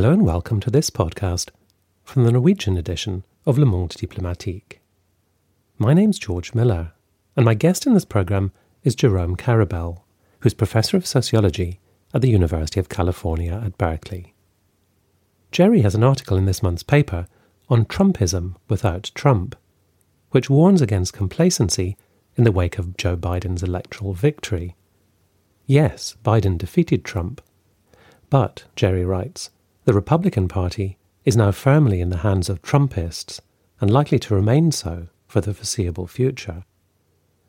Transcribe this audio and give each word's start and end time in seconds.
Hello 0.00 0.14
and 0.14 0.24
welcome 0.24 0.60
to 0.60 0.70
this 0.70 0.88
podcast 0.88 1.50
from 2.04 2.24
the 2.24 2.32
Norwegian 2.32 2.78
edition 2.78 3.22
of 3.44 3.58
Le 3.58 3.66
Monde 3.66 3.90
Diplomatique. 3.90 4.80
My 5.76 5.92
name's 5.92 6.18
George 6.18 6.54
Miller, 6.54 6.92
and 7.36 7.44
my 7.44 7.52
guest 7.52 7.86
in 7.86 7.92
this 7.92 8.06
programme 8.06 8.50
is 8.82 8.94
Jerome 8.94 9.36
Karabel, 9.36 10.00
who's 10.38 10.54
Professor 10.54 10.96
of 10.96 11.06
Sociology 11.06 11.80
at 12.14 12.22
the 12.22 12.30
University 12.30 12.80
of 12.80 12.88
California 12.88 13.52
at 13.62 13.76
Berkeley. 13.76 14.32
Jerry 15.52 15.82
has 15.82 15.94
an 15.94 16.02
article 16.02 16.38
in 16.38 16.46
this 16.46 16.62
month's 16.62 16.82
paper 16.82 17.26
on 17.68 17.84
Trumpism 17.84 18.56
without 18.70 19.10
Trump, 19.14 19.54
which 20.30 20.48
warns 20.48 20.80
against 20.80 21.12
complacency 21.12 21.98
in 22.36 22.44
the 22.44 22.52
wake 22.52 22.78
of 22.78 22.96
Joe 22.96 23.18
Biden's 23.18 23.62
electoral 23.62 24.14
victory. 24.14 24.76
Yes, 25.66 26.16
Biden 26.24 26.56
defeated 26.56 27.04
Trump, 27.04 27.42
but, 28.30 28.64
Jerry 28.76 29.04
writes, 29.04 29.50
the 29.84 29.94
Republican 29.94 30.46
Party 30.46 30.98
is 31.24 31.36
now 31.36 31.50
firmly 31.50 32.00
in 32.00 32.10
the 32.10 32.18
hands 32.18 32.48
of 32.48 32.62
Trumpists 32.62 33.40
and 33.80 33.90
likely 33.90 34.18
to 34.18 34.34
remain 34.34 34.72
so 34.72 35.08
for 35.26 35.40
the 35.40 35.54
foreseeable 35.54 36.06
future. 36.06 36.64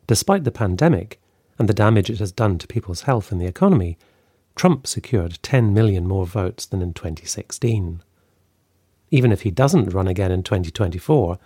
Despite 0.07 0.43
the 0.43 0.51
pandemic 0.51 1.19
and 1.59 1.67
the 1.67 1.73
damage 1.73 2.09
it 2.09 2.19
has 2.19 2.31
done 2.31 2.57
to 2.57 2.67
people's 2.67 3.01
health 3.01 3.31
and 3.31 3.41
the 3.41 3.47
economy, 3.47 3.97
Trump 4.55 4.87
secured 4.87 5.39
10 5.43 5.73
million 5.73 6.07
more 6.07 6.25
votes 6.25 6.65
than 6.65 6.81
in 6.81 6.93
2016. 6.93 8.01
Even 9.09 9.31
if 9.31 9.41
he 9.41 9.51
doesn't 9.51 9.93
run 9.93 10.07
again 10.07 10.31
in 10.31 10.41
2024, 10.41 11.37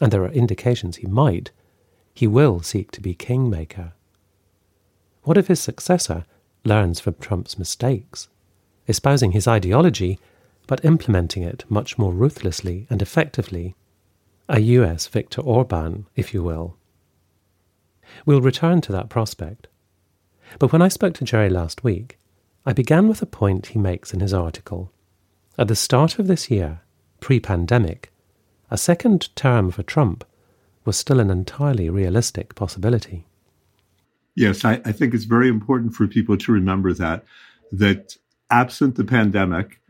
and 0.00 0.10
there 0.10 0.24
are 0.24 0.32
indications 0.32 0.96
he 0.96 1.06
might, 1.06 1.50
he 2.14 2.26
will 2.26 2.60
seek 2.60 2.90
to 2.92 3.00
be 3.00 3.14
kingmaker. 3.14 3.92
What 5.22 5.36
if 5.36 5.48
his 5.48 5.60
successor 5.60 6.24
learns 6.64 7.00
from 7.00 7.14
Trump's 7.14 7.58
mistakes? 7.58 8.28
Espousing 8.86 9.32
his 9.32 9.48
ideology, 9.48 10.18
but 10.66 10.84
implementing 10.84 11.42
it 11.42 11.64
much 11.68 11.98
more 11.98 12.12
ruthlessly 12.12 12.86
and 12.90 13.02
effectively. 13.02 13.74
A 14.48 14.60
US 14.60 15.06
Viktor 15.06 15.40
Orban, 15.40 16.06
if 16.16 16.34
you 16.34 16.42
will. 16.42 16.76
We'll 18.26 18.40
return 18.40 18.80
to 18.82 18.92
that 18.92 19.08
prospect. 19.08 19.66
But 20.58 20.72
when 20.72 20.82
I 20.82 20.88
spoke 20.88 21.14
to 21.14 21.24
Jerry 21.24 21.48
last 21.48 21.82
week, 21.82 22.18
I 22.66 22.72
began 22.72 23.08
with 23.08 23.22
a 23.22 23.26
point 23.26 23.68
he 23.68 23.78
makes 23.78 24.14
in 24.14 24.20
his 24.20 24.32
article. 24.32 24.92
At 25.58 25.68
the 25.68 25.76
start 25.76 26.18
of 26.18 26.26
this 26.26 26.50
year, 26.50 26.80
pre 27.20 27.40
pandemic, 27.40 28.12
a 28.70 28.78
second 28.78 29.34
term 29.36 29.70
for 29.70 29.82
Trump 29.82 30.24
was 30.84 30.96
still 30.96 31.20
an 31.20 31.30
entirely 31.30 31.88
realistic 31.88 32.54
possibility. 32.54 33.26
Yes, 34.34 34.64
I, 34.64 34.80
I, 34.84 34.92
think 34.92 35.14
it's 35.14 35.24
very 35.24 35.48
important 35.48 35.94
for 35.94 36.06
people 36.08 36.36
to 36.36 36.52
remember 36.52 36.92
that 36.94 37.24
that 37.70 38.16
absent 38.50 38.96
the 38.96 39.04
pandemic 39.04 39.80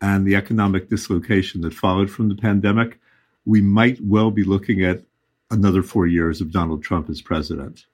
and 0.00 0.26
the 0.26 0.36
economic 0.36 0.88
dislocation 0.88 1.60
that 1.62 1.74
followed 1.74 2.10
from 2.10 2.28
the 2.28 2.34
pandemic, 2.34 2.98
we 3.46 3.60
might 3.60 3.98
well 4.00 4.30
be 4.30 4.44
looking 4.44 4.84
at 4.84 5.02
another 5.50 5.82
four 5.82 6.06
years 6.06 6.40
of 6.40 6.52
Donald 6.52 6.82
Trump 6.82 7.08
as 7.08 7.22
president. 7.22 7.86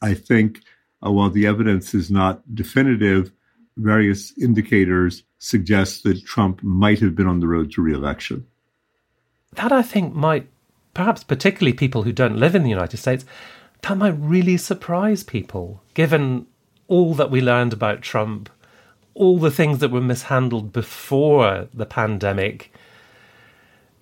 I 0.00 0.14
think 0.14 0.60
uh, 1.04 1.10
while 1.10 1.30
the 1.30 1.46
evidence 1.46 1.94
is 1.94 2.10
not 2.10 2.42
definitive, 2.54 3.32
various 3.76 4.36
indicators 4.38 5.22
suggest 5.38 6.02
that 6.02 6.24
Trump 6.24 6.62
might 6.62 7.00
have 7.00 7.14
been 7.14 7.26
on 7.26 7.40
the 7.40 7.48
road 7.48 7.70
to 7.72 7.82
reelection. 7.82 8.46
That 9.54 9.72
I 9.72 9.82
think 9.82 10.14
might, 10.14 10.48
perhaps 10.94 11.24
particularly 11.24 11.72
people 11.72 12.02
who 12.02 12.12
don't 12.12 12.36
live 12.36 12.54
in 12.54 12.62
the 12.62 12.70
United 12.70 12.96
States, 12.96 13.24
that 13.82 13.96
might 13.96 14.18
really 14.18 14.56
surprise 14.56 15.22
people, 15.22 15.82
given 15.94 16.46
all 16.88 17.14
that 17.14 17.30
we 17.30 17.40
learned 17.40 17.72
about 17.72 18.02
Trump 18.02 18.50
all 19.18 19.36
the 19.38 19.50
things 19.50 19.80
that 19.80 19.90
were 19.90 20.00
mishandled 20.00 20.72
before 20.72 21.68
the 21.74 21.84
pandemic, 21.84 22.72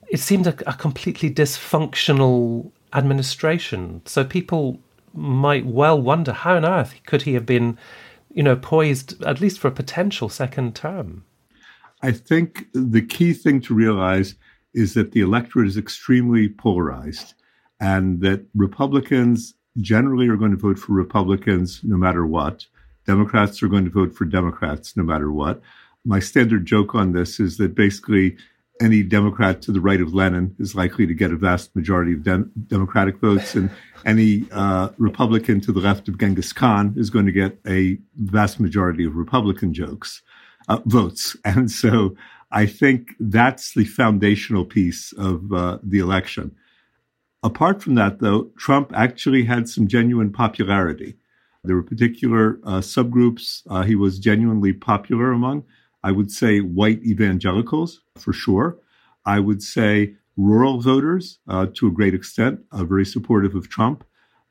it 0.09 0.21
seemed 0.21 0.47
a, 0.47 0.55
a 0.69 0.75
completely 0.75 1.31
dysfunctional 1.31 2.71
administration. 2.93 4.03
So 4.05 4.25
people 4.25 4.79
might 5.15 5.65
well 5.65 6.01
wonder 6.01 6.33
how 6.33 6.57
on 6.57 6.67
earth 6.67 6.95
could 7.07 7.23
he 7.23 7.33
have 7.33 7.47
been, 7.47 7.79
you 8.35 8.43
know, 8.43 8.57
poised 8.57 9.23
at 9.25 9.41
least 9.41 9.59
for 9.59 9.69
a 9.69 9.73
potential 9.73 10.29
second 10.29 10.77
term. 10.77 11.25
I 12.03 12.13
think 12.13 12.67
the 12.75 13.01
key 13.01 13.33
thing 13.33 13.63
to 13.63 13.75
realize 13.75 14.35
is 14.75 14.93
that 14.95 15.13
the 15.13 15.23
electorate 15.23 15.67
is 15.67 15.79
extremely 15.79 16.51
polarized 16.51 17.33
and 17.81 18.21
that 18.21 18.45
Republicans 18.55 19.55
generally 19.79 20.29
are 20.29 20.37
going 20.37 20.51
to 20.51 20.57
vote 20.59 20.79
for 20.79 20.93
Republicans 20.93 21.81
no 21.83 21.97
matter 21.97 22.27
what. 22.27 22.67
Democrats 23.07 23.63
are 23.63 23.69
going 23.69 23.85
to 23.85 23.91
vote 23.91 24.15
for 24.15 24.25
Democrats 24.25 24.97
no 24.97 25.03
matter 25.03 25.31
what. 25.31 25.61
My 26.05 26.21
standard 26.21 26.67
joke 26.67 26.95
on 26.95 27.13
this 27.13 27.41
is 27.41 27.57
that 27.57 27.75
basically 27.75 28.37
any 28.81 29.03
Democrat 29.03 29.63
to 29.63 29.73
the 29.73 29.81
right 29.81 30.01
of 30.01 30.13
Lenin 30.13 30.55
is 30.59 30.75
likely 30.75 31.07
to 31.07 31.15
get 31.15 31.31
a 31.31 31.37
vast 31.37 31.75
majority 31.75 32.13
of 32.13 32.23
de- 32.23 32.45
Democratic 32.67 33.19
votes, 33.19 33.55
and 33.55 33.71
any 34.05 34.45
uh, 34.53 34.91
Republican 34.99 35.61
to 35.63 35.73
the 35.73 35.81
left 35.81 36.09
of 36.09 36.19
Genghis 36.19 36.53
Khan 36.53 36.95
is 36.97 37.11
going 37.11 37.27
to 37.27 37.33
get 37.33 37.59
a 37.67 37.99
vast 38.17 38.61
majority 38.61 39.05
of 39.05 39.17
Republican 39.17 39.73
jokes 39.73 40.23
uh, 40.69 40.81
votes. 40.85 41.37
And 41.45 41.71
so 41.71 42.17
I 42.51 42.67
think 42.67 43.15
that's 43.19 43.75
the 43.75 43.85
foundational 43.85 44.65
piece 44.65 45.13
of 45.13 45.53
uh, 45.53 45.79
the 45.83 45.99
election. 45.99 46.55
Apart 47.43 47.83
from 47.83 47.95
that, 47.95 48.21
though, 48.21 48.51
Trump 48.59 48.93
actually 48.95 49.45
had 49.45 49.69
some 49.69 49.89
genuine 49.89 50.33
popularity. 50.33 51.17
There 51.67 51.77
were 51.77 51.83
particular 51.83 52.59
uh, 52.65 52.81
subgroups 52.81 53.63
uh, 53.69 53.83
he 53.83 53.95
was 53.95 54.19
genuinely 54.19 54.73
popular 54.73 55.33
among. 55.33 55.65
I 56.03 56.13
would 56.13 56.31
say 56.31 56.61
white 56.61 57.03
evangelicals, 57.03 58.01
for 58.17 58.33
sure. 58.33 58.79
I 59.25 59.41
would 59.41 59.63
say 59.63 60.15
rural 60.37 60.81
voters, 60.81 61.39
uh, 61.49 61.67
to 61.75 61.89
a 61.89 61.91
great 61.91 62.15
extent, 62.15 62.61
uh, 62.71 62.85
very 62.85 63.05
supportive 63.05 63.55
of 63.55 63.69
Trump. 63.69 64.05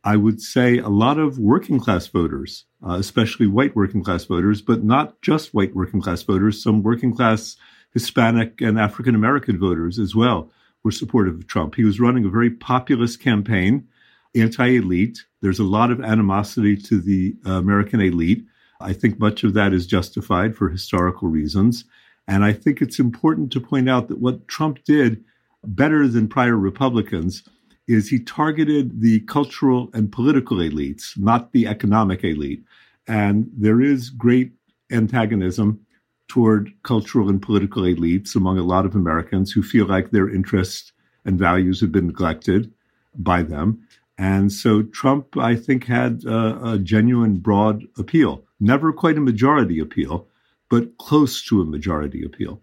I 0.04 0.18
would 0.18 0.42
say 0.42 0.78
a 0.78 0.90
lot 0.90 1.18
of 1.18 1.40
working 1.40 1.80
class 1.80 2.08
voters, 2.08 2.66
uh, 2.86 2.98
especially 3.00 3.48
white 3.48 3.76
working 3.76 4.04
class 4.04 4.26
voters, 4.26 4.62
but 4.62 4.84
not 4.84 5.22
just 5.22 5.54
white 5.54 5.76
working 5.76 6.02
class 6.02 6.22
voters, 6.22 6.62
some 6.62 6.84
working 6.84 7.16
class 7.16 7.56
Hispanic 7.94 8.62
and 8.62 8.80
African 8.80 9.16
American 9.16 9.58
voters 9.58 9.98
as 9.98 10.14
well 10.14 10.52
were 10.84 10.92
supportive 10.92 11.36
of 11.36 11.48
Trump. 11.48 11.76
He 11.76 11.84
was 11.84 12.00
running 12.00 12.26
a 12.26 12.30
very 12.30 12.52
populist 12.52 13.20
campaign 13.20 13.88
anti 14.36 14.78
elite. 14.78 15.24
There's 15.42 15.60
a 15.60 15.64
lot 15.64 15.92
of 15.92 16.02
animosity 16.02 16.76
to 16.78 17.00
the 17.00 17.36
uh, 17.46 17.54
American 17.54 18.02
elite. 18.02 18.46
I 18.82 18.94
think 18.94 19.20
much 19.20 19.44
of 19.44 19.54
that 19.54 19.74
is 19.74 19.88
justified 19.88 20.56
for 20.56 20.70
historical 20.70 21.30
reasons. 21.30 21.86
And 22.28 22.44
I 22.44 22.54
think 22.54 22.82
it's 22.82 23.00
important 23.00 23.52
to 23.52 23.62
point 23.62 23.90
out 23.90 24.08
that 24.08 24.20
what 24.20 24.48
Trump 24.48 24.84
did 24.84 25.24
better 25.64 26.08
than 26.08 26.28
prior 26.28 26.58
Republicans 26.58 27.44
is 27.88 28.10
he 28.10 28.20
targeted 28.20 29.02
the 29.02 29.20
cultural 29.22 29.90
and 29.94 30.12
political 30.12 30.58
elites, 30.58 31.18
not 31.18 31.52
the 31.52 31.68
economic 31.68 32.24
elite. 32.24 32.64
And 33.08 33.50
there 33.56 33.82
is 33.82 34.10
great 34.10 34.54
antagonism 34.92 35.86
toward 36.28 36.74
cultural 36.84 37.30
and 37.30 37.42
political 37.42 37.84
elites 37.84 38.36
among 38.36 38.58
a 38.58 38.64
lot 38.64 38.86
of 38.86 38.96
Americans 38.96 39.52
who 39.52 39.62
feel 39.62 39.86
like 39.86 40.10
their 40.10 40.30
interests 40.30 40.92
and 41.24 41.38
values 41.38 41.80
have 41.82 41.92
been 41.92 42.08
neglected 42.08 42.74
by 43.16 43.44
them. 43.44 43.88
And 44.18 44.52
so 44.52 44.82
Trump, 44.82 45.38
I 45.38 45.56
think, 45.56 45.86
had 45.86 46.24
a, 46.24 46.74
a 46.74 46.80
genuine 46.80 47.38
broad 47.38 47.84
appeal. 47.98 48.44
Never 48.60 48.94
quite 48.94 49.18
a 49.18 49.22
majority 49.22 49.80
appeal, 49.80 50.28
but 50.70 50.98
close 50.98 51.44
to 51.48 51.62
a 51.62 51.66
majority 51.66 52.24
appeal. 52.26 52.62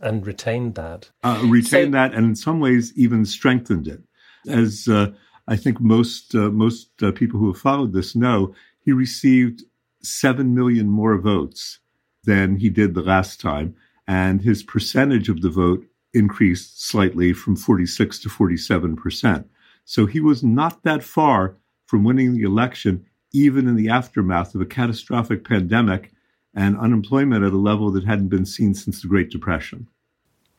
And 0.00 0.24
retained 0.24 0.76
that. 0.76 1.10
Uh, 1.24 1.42
retained 1.44 1.94
so, 1.94 1.98
that, 1.98 2.14
and 2.14 2.24
in 2.26 2.36
some 2.36 2.60
ways 2.60 2.92
even 2.96 3.24
strengthened 3.24 3.88
it. 3.88 4.02
As 4.48 4.86
uh, 4.86 5.12
I 5.48 5.56
think 5.56 5.80
most 5.80 6.34
uh, 6.34 6.50
most 6.50 7.02
uh, 7.02 7.10
people 7.10 7.40
who 7.40 7.52
have 7.52 7.60
followed 7.60 7.92
this 7.92 8.14
know, 8.14 8.54
he 8.84 8.92
received 8.92 9.64
seven 10.00 10.54
million 10.54 10.88
more 10.88 11.18
votes 11.18 11.80
than 12.24 12.56
he 12.56 12.70
did 12.70 12.94
the 12.94 13.02
last 13.02 13.40
time, 13.40 13.74
and 14.06 14.42
his 14.42 14.62
percentage 14.62 15.28
of 15.28 15.42
the 15.42 15.50
vote 15.50 15.84
increased 16.14 16.84
slightly 16.84 17.32
from 17.32 17.56
46 17.56 18.20
to 18.20 18.28
47 18.28 18.94
percent. 18.94 19.48
So 19.88 20.04
he 20.04 20.20
was 20.20 20.44
not 20.44 20.82
that 20.82 21.02
far 21.02 21.56
from 21.86 22.04
winning 22.04 22.34
the 22.34 22.42
election, 22.42 23.06
even 23.32 23.66
in 23.66 23.74
the 23.74 23.88
aftermath 23.88 24.54
of 24.54 24.60
a 24.60 24.66
catastrophic 24.66 25.48
pandemic 25.48 26.12
and 26.54 26.78
unemployment 26.78 27.42
at 27.42 27.54
a 27.54 27.56
level 27.56 27.90
that 27.92 28.04
hadn't 28.04 28.28
been 28.28 28.44
seen 28.44 28.74
since 28.74 29.00
the 29.00 29.08
Great 29.08 29.30
Depression. 29.30 29.88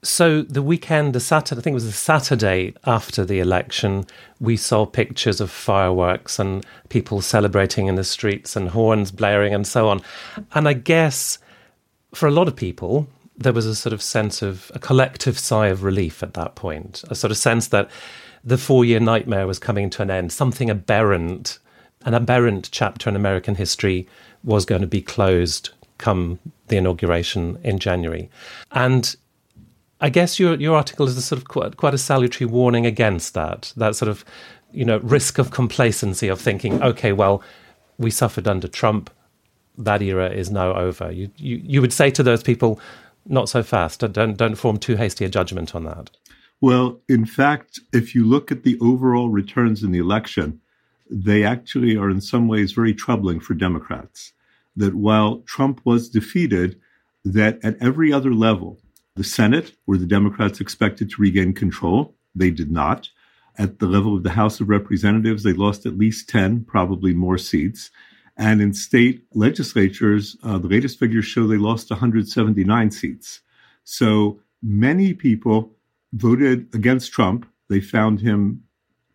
So 0.01 0.41
the 0.41 0.63
weekend, 0.63 1.13
the 1.13 1.19
Saturday, 1.19 1.59
I 1.59 1.61
think 1.61 1.73
it 1.73 1.75
was 1.75 1.85
the 1.85 1.91
Saturday 1.91 2.73
after 2.87 3.23
the 3.23 3.39
election, 3.39 4.07
we 4.39 4.57
saw 4.57 4.87
pictures 4.87 5.39
of 5.39 5.51
fireworks 5.51 6.39
and 6.39 6.65
people 6.89 7.21
celebrating 7.21 7.85
in 7.85 7.93
the 7.93 8.03
streets 8.03 8.55
and 8.55 8.69
horns 8.69 9.11
blaring 9.11 9.53
and 9.53 9.67
so 9.67 9.89
on. 9.89 10.01
And 10.55 10.67
I 10.67 10.73
guess 10.73 11.37
for 12.15 12.25
a 12.25 12.31
lot 12.31 12.47
of 12.47 12.55
people, 12.55 13.07
there 13.37 13.53
was 13.53 13.67
a 13.67 13.75
sort 13.75 13.93
of 13.93 14.01
sense 14.01 14.41
of 14.41 14.71
a 14.73 14.79
collective 14.79 15.37
sigh 15.37 15.67
of 15.67 15.83
relief 15.83 16.23
at 16.23 16.33
that 16.33 16.55
point, 16.55 17.03
a 17.09 17.15
sort 17.15 17.29
of 17.29 17.37
sense 17.37 17.67
that 17.67 17.91
the 18.44 18.57
four 18.57 18.86
year 18.86 19.00
nightmare 19.00 19.47
was 19.47 19.59
coming 19.59 19.89
to 19.91 20.01
an 20.01 20.12
end. 20.12 20.31
Something 20.31 20.69
aberrant, 20.69 21.59
an 22.06 22.13
aberrant 22.13 22.69
chapter 22.71 23.09
in 23.09 23.15
American 23.15 23.56
history 23.56 24.07
was 24.44 24.65
going 24.65 24.81
to 24.81 24.88
be 24.88 25.01
closed 25.01 25.71
come 25.97 26.39
the 26.69 26.77
inauguration 26.77 27.59
in 27.63 27.77
January. 27.77 28.30
And 28.71 29.15
I 30.01 30.09
guess 30.09 30.39
your 30.39 30.56
your 30.56 30.75
article 30.75 31.07
is 31.07 31.18
a 31.18 31.21
sort 31.21 31.41
of 31.41 31.47
quite, 31.47 31.77
quite 31.77 31.94
a 31.94 31.97
salutary 31.97 32.47
warning 32.47 32.86
against 32.86 33.33
that 33.36 33.74
that 33.77 33.95
sort 33.95 34.09
of 34.09 34.25
you 34.71 34.85
know 34.85 34.97
risk 35.00 35.38
of 35.38 35.51
complacency 35.51 36.27
of 36.27 36.39
thinking, 36.39 36.81
okay, 36.81 37.12
well, 37.12 37.44
we 37.97 38.09
suffered 38.09 38.47
under 38.47 38.68
Trump, 38.68 39.09
that 39.77 40.01
era 40.01 40.30
is 40.30 40.50
now 40.50 40.74
over. 40.74 41.12
You 41.12 41.30
you, 41.38 41.62
you 41.63 41.81
would 41.81 41.94
say 41.94 42.09
to 42.12 42.24
those 42.24 42.42
people, 42.42 42.80
not 43.25 43.50
so 43.50 43.62
fast. 43.62 44.00
Don't 44.00 44.38
don't 44.38 44.56
form 44.56 44.77
too 44.77 44.95
hasty 44.95 45.25
a 45.25 45.30
judgment 45.30 45.75
on 45.75 45.83
that. 45.83 46.09
Well, 46.61 47.00
in 47.07 47.25
fact, 47.25 47.79
if 47.94 48.13
you 48.13 48.25
look 48.25 48.51
at 48.51 48.63
the 48.63 48.77
overall 48.81 49.29
returns 49.29 49.81
in 49.83 49.91
the 49.91 50.00
election, 50.00 50.59
they 51.09 51.44
actually 51.44 51.95
are 51.95 52.09
in 52.09 52.21
some 52.21 52.47
ways 52.47 52.73
very 52.73 52.94
troubling 52.94 53.39
for 53.39 53.53
Democrats. 53.53 54.33
That 54.75 54.94
while 54.94 55.39
Trump 55.45 55.81
was 55.85 56.09
defeated, 56.09 56.79
that 57.23 57.59
at 57.63 57.77
every 57.81 58.11
other 58.11 58.33
level, 58.33 58.79
the 59.15 59.23
Senate, 59.23 59.73
where 59.85 59.97
the 59.97 60.06
Democrats 60.06 60.59
expected 60.59 61.09
to 61.09 61.21
regain 61.21 61.53
control, 61.53 62.15
they 62.35 62.51
did 62.51 62.71
not. 62.71 63.09
At 63.57 63.79
the 63.79 63.88
level 63.88 64.15
of 64.15 64.23
the 64.23 64.29
House 64.31 64.59
of 64.59 64.69
Representatives, 64.69 65.44
they 65.44 65.53
lost 65.53 65.85
at 65.85 65.97
least 65.97 66.29
10, 66.29 66.65
probably 66.65 67.13
more 67.13 67.38
seats. 67.38 67.89
And 68.38 68.61
in 68.61 68.73
state 68.73 69.23
legislatures, 69.33 70.38
uh, 70.44 70.57
the 70.59 70.69
latest 70.69 71.00
figures 71.00 71.25
show 71.25 71.47
they 71.47 71.57
lost 71.57 71.89
179 71.89 72.91
seats. 72.91 73.41
So 73.83 74.39
many 74.61 75.13
people 75.13 75.75
voted 76.13 76.73
against 76.73 77.11
Trump. 77.11 77.45
They 77.69 77.79
found 77.79 78.21
him 78.21 78.63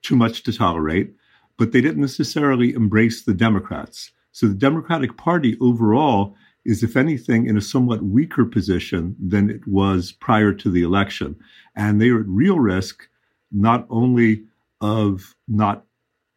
too 0.02 0.16
much 0.16 0.42
to 0.44 0.52
tolerate, 0.52 1.14
but 1.56 1.72
they 1.72 1.80
didn't 1.80 2.00
necessarily 2.00 2.72
embrace 2.74 3.22
the 3.22 3.34
Democrats. 3.34 4.12
So 4.32 4.46
the 4.46 4.54
Democratic 4.54 5.16
Party 5.16 5.56
overall 5.60 6.34
is, 6.64 6.82
if 6.82 6.96
anything, 6.96 7.46
in 7.46 7.56
a 7.56 7.62
somewhat 7.62 8.02
weaker 8.02 8.44
position 8.44 9.16
than 9.20 9.50
it 9.50 9.66
was 9.66 10.12
prior 10.12 10.52
to 10.52 10.70
the 10.70 10.82
election. 10.82 11.36
And 11.76 12.00
they 12.00 12.08
are 12.08 12.20
at 12.20 12.26
real 12.26 12.58
risk 12.58 13.08
not 13.52 13.86
only 13.90 14.44
of 14.80 15.34
not 15.46 15.84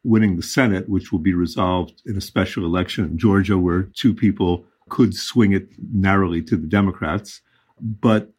winning 0.04 0.36
the 0.36 0.42
Senate, 0.42 0.88
which 0.88 1.10
will 1.12 1.18
be 1.18 1.34
resolved 1.34 2.02
in 2.06 2.16
a 2.16 2.20
special 2.20 2.64
election 2.64 3.04
in 3.04 3.18
Georgia, 3.18 3.58
where 3.58 3.82
two 3.82 4.14
people 4.14 4.64
could 4.88 5.14
swing 5.14 5.52
it 5.52 5.68
narrowly 5.92 6.40
to 6.42 6.56
the 6.56 6.66
Democrats, 6.66 7.40
but 7.80 8.32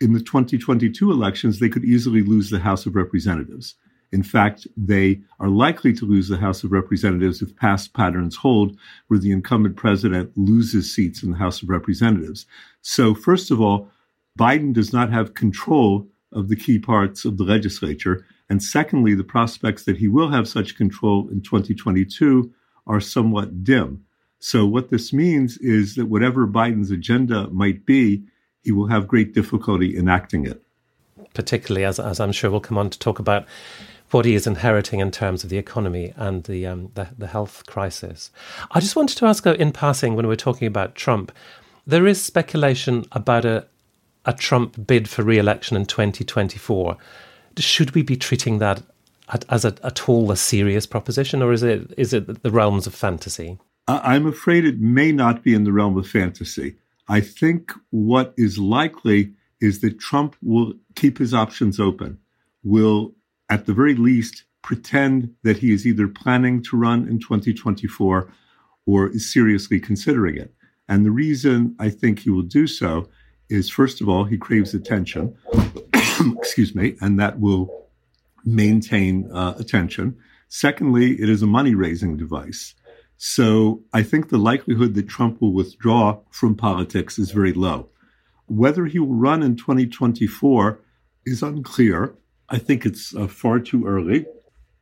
in 0.00 0.12
the 0.12 0.20
2022 0.20 1.10
elections, 1.10 1.58
they 1.58 1.68
could 1.68 1.84
easily 1.84 2.22
lose 2.22 2.50
the 2.50 2.60
House 2.60 2.86
of 2.86 2.94
Representatives. 2.94 3.74
In 4.12 4.22
fact, 4.22 4.66
they 4.76 5.20
are 5.40 5.48
likely 5.48 5.92
to 5.94 6.04
lose 6.04 6.28
the 6.28 6.36
House 6.36 6.62
of 6.62 6.72
Representatives 6.72 7.42
if 7.42 7.56
past 7.56 7.94
patterns 7.94 8.36
hold, 8.36 8.78
where 9.08 9.18
the 9.18 9.32
incumbent 9.32 9.76
president 9.76 10.30
loses 10.36 10.94
seats 10.94 11.22
in 11.22 11.32
the 11.32 11.38
House 11.38 11.62
of 11.62 11.68
Representatives. 11.68 12.46
So, 12.80 13.14
first 13.14 13.50
of 13.50 13.60
all, 13.60 13.90
Biden 14.38 14.72
does 14.72 14.92
not 14.92 15.10
have 15.10 15.34
control 15.34 16.06
of 16.32 16.48
the 16.48 16.56
key 16.56 16.78
parts 16.78 17.24
of 17.24 17.38
the 17.38 17.44
legislature. 17.44 18.24
And 18.48 18.62
secondly, 18.62 19.14
the 19.14 19.24
prospects 19.24 19.84
that 19.84 19.96
he 19.96 20.08
will 20.08 20.30
have 20.30 20.48
such 20.48 20.76
control 20.76 21.28
in 21.28 21.40
2022 21.40 22.52
are 22.86 23.00
somewhat 23.00 23.64
dim. 23.64 24.04
So, 24.38 24.66
what 24.66 24.90
this 24.90 25.12
means 25.12 25.56
is 25.58 25.94
that 25.94 26.06
whatever 26.06 26.46
Biden's 26.46 26.90
agenda 26.90 27.48
might 27.48 27.86
be, 27.86 28.24
he 28.64 28.72
will 28.72 28.86
have 28.86 29.06
great 29.06 29.34
difficulty 29.34 29.96
enacting 29.96 30.46
it. 30.46 30.62
Particularly, 31.34 31.84
as, 31.84 32.00
as 32.00 32.20
I'm 32.20 32.32
sure 32.32 32.50
we'll 32.50 32.60
come 32.60 32.78
on 32.78 32.90
to 32.90 32.98
talk 32.98 33.18
about 33.18 33.46
what 34.10 34.24
he 34.24 34.34
is 34.34 34.46
inheriting 34.46 35.00
in 35.00 35.10
terms 35.10 35.44
of 35.44 35.50
the 35.50 35.58
economy 35.58 36.12
and 36.16 36.44
the, 36.44 36.66
um, 36.66 36.90
the, 36.94 37.08
the 37.18 37.26
health 37.26 37.66
crisis. 37.66 38.30
I 38.70 38.80
just 38.80 38.96
wanted 38.96 39.18
to 39.18 39.26
ask, 39.26 39.44
in 39.46 39.72
passing, 39.72 40.14
when 40.14 40.26
we're 40.26 40.36
talking 40.36 40.68
about 40.68 40.94
Trump, 40.94 41.32
there 41.86 42.06
is 42.06 42.22
speculation 42.22 43.04
about 43.12 43.44
a 43.44 43.66
a 44.24 44.32
Trump 44.32 44.86
bid 44.86 45.08
for 45.08 45.22
re-election 45.22 45.76
in 45.76 45.86
2024. 45.86 46.96
Should 47.58 47.94
we 47.94 48.02
be 48.02 48.16
treating 48.16 48.58
that 48.58 48.82
as 49.48 49.64
a, 49.64 49.74
at 49.82 50.08
all 50.08 50.30
a 50.30 50.36
serious 50.36 50.86
proposition, 50.86 51.42
or 51.42 51.52
is 51.52 51.62
it 51.62 51.92
is 51.96 52.12
it 52.12 52.42
the 52.42 52.50
realms 52.50 52.86
of 52.86 52.94
fantasy? 52.94 53.58
I'm 53.86 54.26
afraid 54.26 54.64
it 54.64 54.80
may 54.80 55.12
not 55.12 55.42
be 55.42 55.54
in 55.54 55.64
the 55.64 55.72
realm 55.72 55.96
of 55.96 56.08
fantasy. 56.08 56.76
I 57.08 57.20
think 57.20 57.72
what 57.90 58.34
is 58.36 58.58
likely 58.58 59.32
is 59.60 59.80
that 59.80 59.98
Trump 59.98 60.36
will 60.42 60.74
keep 60.94 61.18
his 61.18 61.34
options 61.34 61.78
open, 61.78 62.18
will 62.62 63.14
at 63.48 63.66
the 63.66 63.74
very 63.74 63.94
least, 63.94 64.44
pretend 64.62 65.34
that 65.42 65.58
he 65.58 65.72
is 65.72 65.86
either 65.86 66.08
planning 66.08 66.62
to 66.62 66.76
run 66.76 67.06
in 67.06 67.18
2024 67.18 68.32
or 68.86 69.08
is 69.08 69.30
seriously 69.30 69.78
considering 69.78 70.36
it. 70.36 70.54
And 70.88 71.04
the 71.04 71.10
reason 71.10 71.76
I 71.78 71.90
think 71.90 72.20
he 72.20 72.30
will 72.30 72.42
do 72.42 72.66
so 72.66 73.08
is, 73.48 73.70
first 73.70 74.00
of 74.00 74.08
all, 74.08 74.24
he 74.24 74.38
craves 74.38 74.74
attention, 74.74 75.36
excuse 76.38 76.74
me, 76.74 76.96
and 77.00 77.18
that 77.20 77.40
will 77.40 77.88
maintain 78.44 79.30
uh, 79.32 79.54
attention. 79.58 80.16
Secondly, 80.48 81.12
it 81.20 81.28
is 81.28 81.42
a 81.42 81.46
money 81.46 81.74
raising 81.74 82.16
device. 82.16 82.74
So 83.16 83.82
I 83.92 84.02
think 84.02 84.28
the 84.28 84.38
likelihood 84.38 84.94
that 84.94 85.08
Trump 85.08 85.40
will 85.40 85.52
withdraw 85.52 86.18
from 86.30 86.54
politics 86.54 87.18
is 87.18 87.30
very 87.30 87.52
low. 87.52 87.88
Whether 88.46 88.86
he 88.86 88.98
will 88.98 89.14
run 89.14 89.42
in 89.42 89.56
2024 89.56 90.80
is 91.24 91.42
unclear. 91.42 92.14
I 92.48 92.58
think 92.58 92.84
it's 92.84 93.14
uh, 93.14 93.26
far 93.26 93.60
too 93.60 93.86
early. 93.86 94.26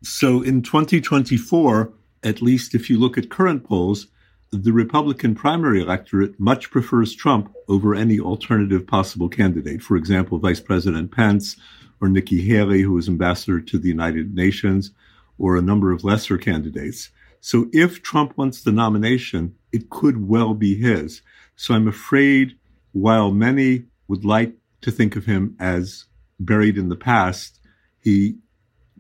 So 0.03 0.43
in 0.43 0.63
2024, 0.63 1.93
at 2.25 2.43
least 2.43 2.75
if 2.75 2.91
you 2.91 2.99
look 2.99 3.17
at 3.17 3.31
current 3.31 3.65
polls, 3.65 4.09
the 4.51 4.73
Republican 4.73 5.35
primary 5.35 5.81
electorate 5.81 6.39
much 6.39 6.71
prefers 6.71 7.15
Trump 7.15 7.55
over 7.69 7.95
any 7.95 8.21
alternative 8.21 8.87
possible 8.87 9.29
candidate. 9.29 9.83
For 9.83 9.97
example, 9.97 10.39
Vice 10.39 10.61
President 10.61 11.11
Pence 11.11 11.57
or 12.01 12.09
Nikki 12.09 12.43
Haley, 12.43 12.83
who 12.83 12.99
is 12.99 13.09
ambassador 13.09 13.61
to 13.61 13.79
the 13.79 13.89
United 13.89 14.35
Nations, 14.35 14.91
or 15.39 15.57
a 15.57 15.63
number 15.63 15.93
of 15.93 16.05
lesser 16.05 16.37
candidates. 16.37 17.11
So 17.43 17.69
if 17.73 18.03
Trump 18.03 18.39
wants 18.39 18.63
the 18.63 18.71
nomination, 18.71 19.57
it 19.73 19.91
could 19.91 20.29
well 20.29 20.55
be 20.55 20.77
his. 20.77 21.23
So 21.57 21.75
I'm 21.75 21.89
afraid 21.89 22.57
while 22.93 23.33
many 23.33 23.85
would 24.07 24.25
like 24.25 24.55
to 24.83 24.93
think 24.93 25.17
of 25.17 25.27
him 25.27 25.57
as 25.59 26.05
buried 26.39 26.79
in 26.79 26.89
the 26.89 26.97
past, 26.97 27.59
he 28.01 28.37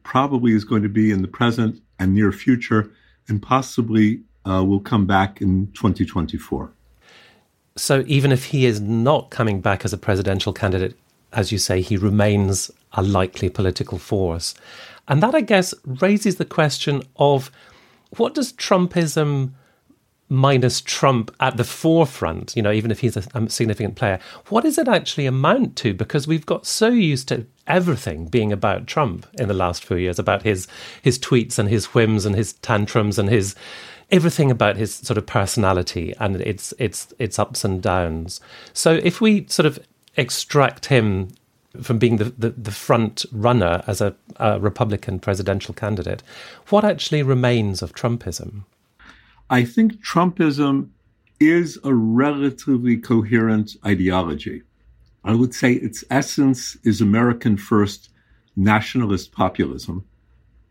probably 0.02 0.52
is 0.52 0.64
going 0.64 0.82
to 0.82 0.88
be 0.88 1.12
in 1.12 1.22
the 1.22 1.28
present 1.28 1.80
and 2.00 2.14
near 2.14 2.32
future, 2.32 2.90
and 3.28 3.40
possibly 3.40 4.20
uh, 4.44 4.64
will 4.64 4.80
come 4.80 5.06
back 5.06 5.40
in 5.40 5.68
2024. 5.74 6.68
So 7.76 8.02
even 8.08 8.32
if 8.32 8.46
he 8.46 8.66
is 8.66 8.80
not 8.80 9.30
coming 9.30 9.60
back 9.60 9.84
as 9.84 9.92
a 9.92 9.98
presidential 9.98 10.52
candidate, 10.52 10.96
as 11.32 11.52
you 11.52 11.58
say, 11.58 11.80
he 11.80 11.96
remains 11.96 12.72
a 12.92 13.02
likely 13.02 13.48
political 13.48 13.98
force. 13.98 14.56
And 15.06 15.22
that, 15.22 15.34
I 15.34 15.42
guess, 15.42 15.74
raises 15.84 16.36
the 16.36 16.44
question 16.44 17.04
of 17.16 17.52
what 18.16 18.34
does 18.34 18.52
Trumpism 18.52 19.52
minus 20.28 20.80
Trump 20.80 21.30
at 21.40 21.58
the 21.58 21.64
forefront, 21.64 22.56
you 22.56 22.62
know, 22.62 22.72
even 22.72 22.90
if 22.90 23.00
he's 23.00 23.18
a, 23.18 23.24
a, 23.34 23.50
significant 23.50 23.96
player, 23.96 24.18
what 24.48 24.64
does 24.64 24.78
it 24.78 24.88
actually 24.88 25.26
amount 25.26 25.76
to? 25.76 25.92
Because 25.92 26.26
we've 26.26 26.46
got 26.46 26.64
so 26.64 26.88
used 26.88 27.28
to 27.28 27.46
everything 27.66 28.26
being 28.26 28.50
about 28.50 28.86
Trump 28.86 29.26
in 29.38 29.48
the 29.48 29.54
last 29.54 29.84
few 29.84 29.98
years, 29.98 30.18
about 30.18 30.42
his 30.42 30.66
his 31.02 31.18
tweets 31.18 31.58
and 31.58 31.68
his 31.68 31.86
whims 31.86 32.24
and 32.24 32.34
his 32.34 32.54
tantrums 32.54 33.18
and 33.18 33.28
his 33.28 33.54
everything 34.10 34.50
about 34.50 34.76
his 34.76 34.94
sort 34.94 35.18
of 35.18 35.26
personality 35.26 36.14
and 36.18 36.36
its 36.36 36.72
its 36.78 37.12
its 37.18 37.38
ups 37.38 37.62
and 37.62 37.82
downs. 37.82 38.40
So 38.72 38.94
if 39.02 39.20
we 39.20 39.46
sort 39.48 39.66
of 39.66 39.78
extract 40.16 40.86
him 40.86 41.28
from 41.80 41.98
being 41.98 42.16
the, 42.16 42.24
the, 42.36 42.50
the 42.50 42.70
front 42.70 43.24
runner 43.32 43.82
as 43.86 44.00
a, 44.00 44.14
a 44.36 44.60
Republican 44.60 45.18
presidential 45.18 45.74
candidate, 45.74 46.22
what 46.68 46.84
actually 46.84 47.22
remains 47.22 47.82
of 47.82 47.94
Trumpism? 47.94 48.64
I 49.48 49.64
think 49.64 50.04
Trumpism 50.04 50.90
is 51.40 51.78
a 51.84 51.94
relatively 51.94 52.96
coherent 52.96 53.76
ideology. 53.84 54.62
I 55.24 55.34
would 55.34 55.54
say 55.54 55.72
its 55.72 56.04
essence 56.10 56.76
is 56.84 57.00
American 57.00 57.56
first 57.56 58.10
nationalist 58.56 59.32
populism. 59.32 60.04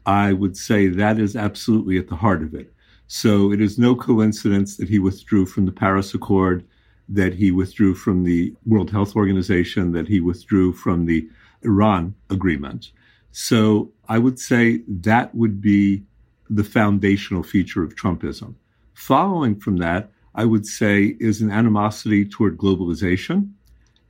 I 0.06 0.34
would 0.34 0.58
say 0.58 0.88
that 0.88 1.20
is 1.20 1.36
absolutely 1.36 1.98
at 1.98 2.08
the 2.08 2.16
heart 2.16 2.42
of 2.42 2.54
it. 2.54 2.74
So 3.08 3.52
it 3.52 3.62
is 3.62 3.78
no 3.78 3.96
coincidence 3.96 4.78
that 4.78 4.90
he 4.90 5.00
withdrew 5.00 5.46
from 5.46 5.66
the 5.66 5.72
Paris 5.72 6.14
Accord, 6.14 6.66
that 7.12 7.34
he 7.36 7.52
withdrew 7.52 7.94
from 7.94 8.24
the 8.24 8.54
World 8.66 8.90
Health 8.90 9.16
Organization, 9.16 9.92
that 9.92 10.08
he 10.08 10.20
withdrew 10.20 10.74
from 10.74 11.06
the 11.06 11.28
Iran 11.64 12.16
agreement. 12.30 12.92
So 13.32 13.92
I 14.08 14.18
would 14.18 14.40
say 14.40 14.82
that 14.88 15.36
would 15.36 15.62
be 15.62 16.04
the 16.50 16.64
foundational 16.64 17.44
feature 17.44 17.84
of 17.84 17.96
Trumpism. 17.96 18.56
Following 18.94 19.60
from 19.60 19.78
that, 19.78 20.12
I 20.36 20.46
would 20.46 20.66
say, 20.66 21.18
is 21.20 21.42
an 21.42 21.52
animosity 21.52 22.26
toward 22.26 22.58
globalization 22.58 23.52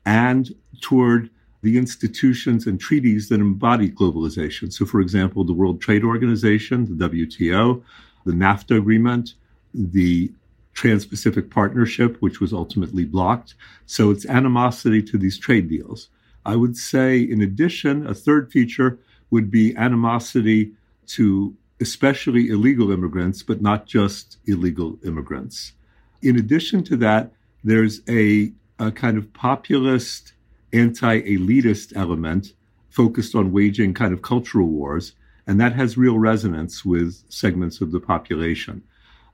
and 0.06 0.54
toward 0.82 1.30
the 1.62 1.78
institutions 1.78 2.66
and 2.66 2.80
treaties 2.80 3.30
that 3.30 3.40
embody 3.40 3.90
globalization. 3.90 4.74
So, 4.74 4.86
for 4.86 5.00
example, 5.00 5.44
the 5.44 5.54
World 5.54 5.82
Trade 5.82 6.04
Organization, 6.04 6.98
the 6.98 7.10
WTO, 7.10 7.84
the 8.26 8.32
NAFTA 8.32 8.78
agreement, 8.78 9.36
the 9.74 10.32
Trans 10.74 11.06
Pacific 11.06 11.50
Partnership, 11.50 12.18
which 12.22 12.40
was 12.40 12.54
ultimately 12.54 13.06
blocked. 13.06 13.56
So 13.86 14.12
it's 14.12 14.26
animosity 14.26 15.04
to 15.04 15.18
these 15.18 15.38
trade 15.38 15.70
deals. 15.70 16.10
I 16.46 16.56
would 16.56 16.76
say, 16.78 17.20
in 17.20 17.42
addition, 17.42 18.08
a 18.08 18.14
third 18.14 18.52
feature 18.52 19.00
would 19.30 19.52
be 19.52 19.76
animosity 19.76 20.72
to 21.08 21.56
especially 21.80 22.50
illegal 22.50 22.92
immigrants, 22.92 23.42
but 23.44 23.62
not 23.62 23.86
just 23.86 24.38
illegal 24.46 25.00
immigrants. 25.04 25.74
In 26.22 26.38
addition 26.38 26.84
to 26.86 26.98
that, 26.98 27.32
there's 27.64 28.02
a, 28.08 28.52
a 28.80 28.92
kind 28.92 29.18
of 29.18 29.34
populist, 29.34 30.34
anti 30.72 31.22
elitist 31.22 31.96
element 31.96 32.54
focused 32.90 33.36
on 33.36 33.52
waging 33.52 33.94
kind 33.94 34.14
of 34.14 34.22
cultural 34.22 34.68
wars, 34.68 35.14
and 35.48 35.60
that 35.60 35.74
has 35.74 35.98
real 35.98 36.20
resonance 36.20 36.86
with 36.86 37.24
segments 37.30 37.82
of 37.82 37.92
the 37.92 38.00
population. 38.00 38.84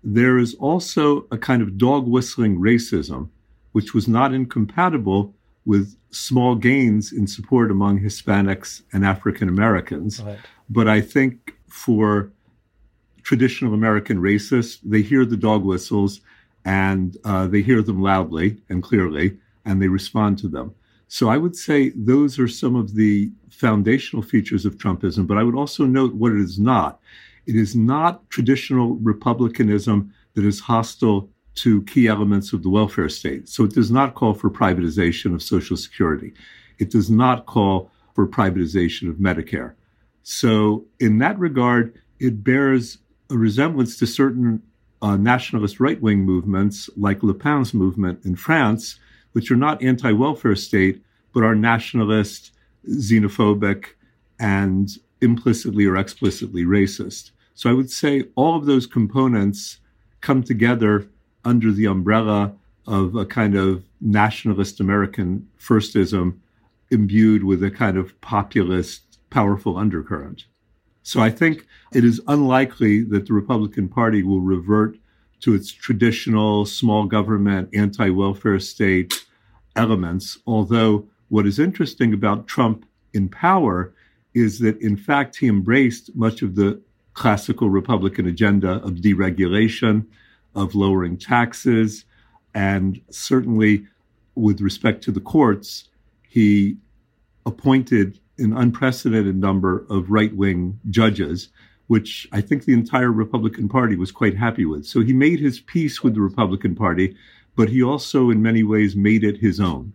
There 0.04 0.38
is 0.38 0.56
also 0.56 1.25
a 1.32 1.38
kind 1.38 1.62
of 1.62 1.77
dog 1.77 2.08
whistling 2.08 2.60
racism, 2.60 3.30
which 3.72 3.94
was 3.94 4.08
not 4.08 4.34
incompatible 4.34 5.34
with 5.66 5.96
small 6.12 6.56
gains 6.56 7.12
in 7.12 7.27
support 7.27 7.70
among 7.72 8.00
Hispanics 8.00 8.84
and 8.94 9.06
African 9.06 9.50
Americans. 9.50 10.22
Right. 10.22 10.39
But 10.70 10.88
I 10.88 11.01
think 11.01 11.56
for 11.68 12.32
traditional 13.24 13.74
American 13.74 14.20
racists, 14.22 14.80
they 14.84 15.01
hear 15.01 15.25
the 15.25 15.36
dog 15.36 15.63
whistles 15.66 16.22
and 16.63 17.18
uh, 17.24 17.48
they 17.48 17.62
hear 17.62 17.82
them 17.82 18.01
loudly 18.01 18.58
and 18.70 18.84
clearly, 18.84 19.38
and 19.66 19.82
they 19.82 19.88
respond 19.88 20.38
to 20.39 20.48
them. 20.48 20.74
So 21.08 21.30
I 21.30 21.38
would 21.38 21.56
say 21.56 21.89
those 21.96 22.38
are 22.39 22.48
some 22.48 22.75
of 22.75 22.96
the 22.96 23.32
foundational 23.50 24.22
features 24.22 24.66
of 24.66 24.77
Trumpism, 24.77 25.25
but 25.27 25.38
I 25.38 25.44
would 25.44 25.56
also 25.56 25.86
note 25.86 26.13
what 26.13 26.34
it 26.34 26.42
is 26.42 26.60
not. 26.60 27.00
It 27.48 27.56
is 27.56 27.75
not 27.75 28.30
traditional 28.30 28.96
republicanism 28.96 30.13
that 30.36 30.46
is 30.46 30.60
hostile 30.60 31.30
to 31.56 31.82
key 31.84 32.08
elements 32.08 32.54
of 32.54 32.62
the 32.62 32.70
welfare 32.70 33.10
state. 33.10 33.50
So 33.50 33.63
it 33.63 33.74
does 33.74 33.89
not 33.89 34.13
call 34.13 34.34
for 34.34 34.50
privatization 34.50 35.34
of 35.34 35.42
Social 35.42 35.75
Security. 35.75 36.34
It 36.77 36.92
does 36.92 37.10
not 37.10 37.48
call 37.48 37.89
for 38.13 38.27
privatization 38.27 39.10
of 39.10 39.16
Medicare. 39.16 39.74
So 40.24 40.86
in 41.00 41.18
that 41.20 41.39
regard, 41.39 42.00
it 42.20 42.44
bears 42.44 43.00
a 43.32 43.38
resemblance 43.38 43.98
to 43.98 44.06
certain 44.06 44.62
uh, 45.01 45.16
nationalist 45.16 45.80
right 45.80 46.01
wing 46.01 46.20
movements 46.20 46.89
like 46.98 47.24
Le 47.24 47.34
Pen's 47.34 47.74
movement 47.74 48.25
in 48.25 48.36
France, 48.36 49.00
which 49.32 49.50
are 49.51 49.56
not 49.56 49.82
anti 49.82 50.12
welfare 50.12 50.56
state, 50.56 51.01
but 51.34 51.44
are 51.44 51.56
nationalist, 51.56 52.51
xenophobic, 52.89 53.86
and 54.39 54.98
implicitly 55.22 55.86
or 55.86 55.98
explicitly 55.98 56.63
racist. 56.63 57.32
So 57.57 57.71
I 57.71 57.73
would 57.73 57.89
say 57.89 58.25
all 58.35 58.55
of 58.55 58.67
those 58.67 58.85
components 58.85 59.79
come 60.21 60.43
together 60.43 61.09
under 61.43 61.71
the 61.71 61.85
umbrella 61.85 62.53
of 62.85 63.15
a 63.15 63.25
kind 63.25 63.55
of 63.55 63.83
nationalist 63.99 64.79
American 64.79 65.49
firstism 65.59 66.37
imbued 66.91 67.43
with 67.43 67.63
a 67.63 67.71
kind 67.71 67.97
of 67.97 68.21
populist, 68.21 69.17
powerful 69.31 69.75
undercurrent. 69.75 70.45
So 71.01 71.19
I 71.19 71.31
think 71.31 71.65
it 71.95 72.05
is 72.05 72.21
unlikely 72.27 73.01
that 73.05 73.25
the 73.25 73.33
Republican 73.33 73.89
Party 73.89 74.21
will 74.21 74.41
revert 74.41 74.95
to 75.39 75.55
its 75.55 75.71
traditional 75.71 76.63
small 76.63 77.05
government, 77.05 77.69
anti 77.73 78.11
welfare 78.11 78.59
state 78.59 79.25
elements. 79.75 80.37
Although, 80.45 81.07
what 81.29 81.47
is 81.47 81.57
interesting 81.57 82.13
about 82.13 82.45
Trump 82.45 82.85
in 83.15 83.27
power 83.29 83.95
is 84.35 84.59
that, 84.59 84.79
in 84.79 84.95
fact, 84.95 85.37
he 85.37 85.47
embraced 85.47 86.15
much 86.15 86.43
of 86.43 86.53
the 86.53 86.79
classical 87.17 87.69
Republican 87.69 88.27
agenda 88.27 88.74
of 88.83 89.01
deregulation, 89.01 90.05
of 90.53 90.75
lowering 90.75 91.17
taxes, 91.17 92.05
and 92.53 93.01
certainly 93.09 93.88
with 94.36 94.62
respect 94.62 95.03
to 95.03 95.12
the 95.12 95.19
courts, 95.19 95.89
he 96.29 96.77
appointed 97.45 98.19
an 98.38 98.55
unprecedented 98.55 99.36
number 99.36 99.83
of 99.89 100.12
right 100.12 100.36
wing 100.36 100.79
judges, 100.91 101.50
which 101.88 102.27
I 102.31 102.39
think 102.39 102.65
the 102.65 102.74
entire 102.74 103.12
Republican 103.12 103.67
Party 103.67 103.95
was 103.95 104.12
quite 104.12 104.38
happy 104.38 104.65
with. 104.65 104.86
So 104.86 105.01
he 105.01 105.13
made 105.13 105.39
his 105.39 105.59
peace 105.59 106.03
with 106.03 106.13
the 106.13 106.21
Republican 106.21 106.75
Party, 106.75 107.15
but 107.55 107.69
he 107.69 107.81
also, 107.81 108.29
in 108.29 108.43
many 108.43 108.62
ways, 108.62 108.95
made 108.95 109.24
it 109.24 109.38
his 109.38 109.59
own. 109.59 109.93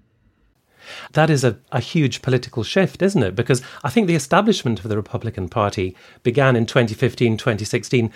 That 1.12 1.31
is 1.31 1.45
a, 1.45 1.59
a 1.71 1.81
huge 1.81 2.23
political 2.23 2.62
shift, 2.62 3.03
isn't 3.03 3.23
it? 3.23 3.35
Because 3.35 3.62
I 3.85 3.91
think 3.91 4.07
the 4.07 4.15
establishment 4.15 4.81
of 4.81 4.89
the 4.89 4.97
Republican 4.97 5.49
Party 5.49 5.97
began 6.23 6.57
in 6.57 6.67
2015, 6.67 7.37
2016, 7.37 8.12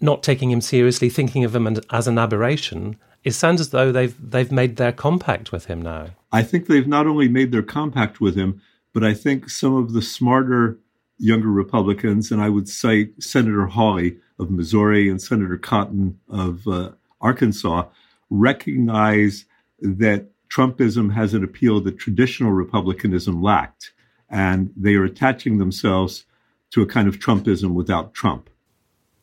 not 0.00 0.22
taking 0.22 0.50
him 0.50 0.60
seriously, 0.60 1.08
thinking 1.08 1.44
of 1.44 1.54
him 1.54 1.78
as 1.90 2.08
an 2.08 2.18
aberration. 2.18 2.96
It 3.24 3.32
sounds 3.32 3.60
as 3.60 3.70
though 3.70 3.92
they've 3.92 4.16
they've 4.18 4.50
made 4.50 4.76
their 4.76 4.92
compact 4.92 5.52
with 5.52 5.66
him 5.66 5.80
now. 5.80 6.08
I 6.32 6.42
think 6.42 6.66
they've 6.66 6.88
not 6.88 7.06
only 7.06 7.28
made 7.28 7.52
their 7.52 7.62
compact 7.62 8.20
with 8.20 8.34
him, 8.34 8.60
but 8.92 9.04
I 9.04 9.14
think 9.14 9.48
some 9.48 9.76
of 9.76 9.92
the 9.92 10.02
smarter 10.02 10.78
younger 11.18 11.48
Republicans, 11.48 12.32
and 12.32 12.42
I 12.42 12.48
would 12.48 12.68
cite 12.68 13.22
Senator 13.22 13.66
Hawley 13.66 14.16
of 14.38 14.50
Missouri 14.50 15.08
and 15.08 15.22
Senator 15.22 15.56
Cotton 15.56 16.18
of 16.28 16.66
uh, 16.66 16.90
Arkansas, 17.20 17.84
recognize 18.28 19.44
that 19.80 20.31
Trumpism 20.52 21.14
has 21.14 21.32
an 21.32 21.42
appeal 21.42 21.80
that 21.80 21.98
traditional 21.98 22.52
Republicanism 22.52 23.42
lacked. 23.42 23.92
And 24.28 24.72
they 24.76 24.94
are 24.94 25.04
attaching 25.04 25.58
themselves 25.58 26.24
to 26.70 26.82
a 26.82 26.86
kind 26.86 27.08
of 27.08 27.18
Trumpism 27.18 27.72
without 27.72 28.14
Trump 28.14 28.48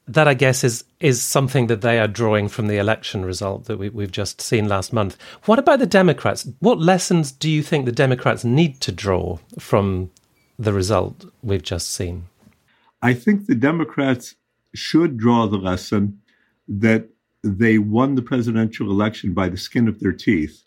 that 0.07 0.27
I 0.27 0.33
guess 0.33 0.63
is 0.63 0.85
is 0.99 1.21
something 1.21 1.67
that 1.67 1.81
they 1.81 1.99
are 1.99 2.07
drawing 2.07 2.49
from 2.49 2.65
the 2.65 2.77
election 2.77 3.23
result 3.23 3.65
that 3.65 3.77
we, 3.77 3.89
we've 3.89 4.11
just 4.11 4.41
seen 4.41 4.67
last 4.67 4.91
month. 4.91 5.15
What 5.45 5.59
about 5.59 5.77
the 5.77 5.85
Democrats? 5.85 6.47
What 6.59 6.79
lessons 6.79 7.31
do 7.31 7.47
you 7.47 7.61
think 7.61 7.85
the 7.85 7.91
Democrats 7.91 8.43
need 8.43 8.81
to 8.81 8.91
draw 8.91 9.37
from 9.59 10.09
the 10.57 10.73
result 10.73 11.25
we've 11.43 11.61
just 11.61 11.93
seen? 11.93 12.25
I 13.03 13.13
think 13.13 13.45
the 13.45 13.53
Democrats 13.53 14.33
should 14.73 15.17
draw 15.17 15.45
the 15.45 15.57
lesson 15.57 16.21
that 16.67 17.09
they 17.43 17.77
won 17.77 18.15
the 18.15 18.23
presidential 18.23 18.89
election 18.89 19.33
by 19.33 19.47
the 19.47 19.57
skin 19.57 19.87
of 19.87 19.99
their 19.99 20.11
teeth 20.11 20.63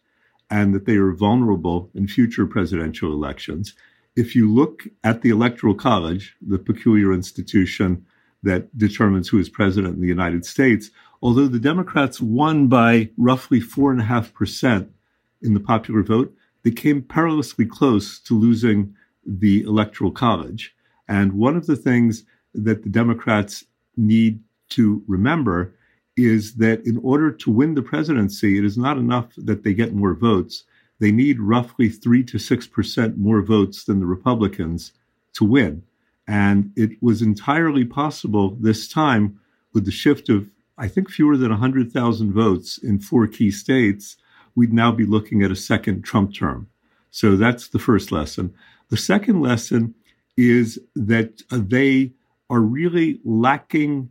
and 0.52 0.74
that 0.74 0.84
they 0.84 0.96
are 0.96 1.12
vulnerable 1.12 1.90
in 1.94 2.06
future 2.06 2.46
presidential 2.46 3.10
elections. 3.10 3.72
If 4.14 4.36
you 4.36 4.52
look 4.52 4.86
at 5.02 5.22
the 5.22 5.30
Electoral 5.30 5.74
College, 5.74 6.36
the 6.42 6.58
peculiar 6.58 7.10
institution 7.10 8.04
that 8.42 8.76
determines 8.76 9.28
who 9.28 9.38
is 9.38 9.48
president 9.48 9.94
in 9.94 10.02
the 10.02 10.08
United 10.08 10.44
States. 10.44 10.90
Although 11.22 11.48
the 11.48 11.58
Democrats 11.58 12.20
won 12.20 12.66
by 12.66 13.08
roughly 13.16 13.60
four 13.60 13.92
and 13.92 14.00
a 14.00 14.04
half 14.04 14.34
percent 14.34 14.92
in 15.40 15.54
the 15.54 15.60
popular 15.60 16.02
vote, 16.02 16.34
they 16.64 16.70
came 16.70 17.00
perilously 17.00 17.64
close 17.64 18.18
to 18.20 18.38
losing 18.38 18.94
the 19.24 19.62
Electoral 19.62 20.10
College. 20.10 20.74
And 21.08 21.32
one 21.32 21.56
of 21.56 21.66
the 21.66 21.76
things 21.76 22.24
that 22.54 22.82
the 22.82 22.90
Democrats 22.90 23.64
need 23.96 24.40
to 24.70 25.02
remember 25.06 25.74
is 26.16 26.54
that 26.54 26.84
in 26.86 26.98
order 26.98 27.30
to 27.30 27.50
win 27.50 27.74
the 27.74 27.82
presidency, 27.82 28.58
it 28.58 28.64
is 28.64 28.76
not 28.76 28.98
enough 28.98 29.28
that 29.36 29.62
they 29.62 29.74
get 29.74 29.94
more 29.94 30.14
votes. 30.14 30.64
They 30.98 31.12
need 31.12 31.40
roughly 31.40 31.88
three 31.88 32.22
to 32.24 32.38
six 32.38 32.66
percent 32.66 33.18
more 33.18 33.42
votes 33.42 33.84
than 33.84 34.00
the 34.00 34.06
Republicans 34.06 34.92
to 35.34 35.44
win. 35.44 35.82
And 36.28 36.72
it 36.76 37.02
was 37.02 37.22
entirely 37.22 37.84
possible 37.84 38.56
this 38.60 38.88
time 38.88 39.40
with 39.72 39.84
the 39.84 39.90
shift 39.90 40.28
of, 40.28 40.48
I 40.78 40.88
think, 40.88 41.10
fewer 41.10 41.36
than 41.36 41.50
100,000 41.50 42.32
votes 42.32 42.78
in 42.78 43.00
four 43.00 43.26
key 43.26 43.50
states, 43.50 44.16
we'd 44.54 44.72
now 44.72 44.92
be 44.92 45.06
looking 45.06 45.42
at 45.42 45.50
a 45.50 45.56
second 45.56 46.02
Trump 46.02 46.34
term. 46.34 46.68
So 47.10 47.36
that's 47.36 47.68
the 47.68 47.78
first 47.78 48.12
lesson. 48.12 48.54
The 48.90 48.96
second 48.96 49.40
lesson 49.40 49.94
is 50.36 50.78
that 50.94 51.42
uh, 51.50 51.60
they 51.62 52.12
are 52.48 52.60
really 52.60 53.20
lacking 53.24 54.10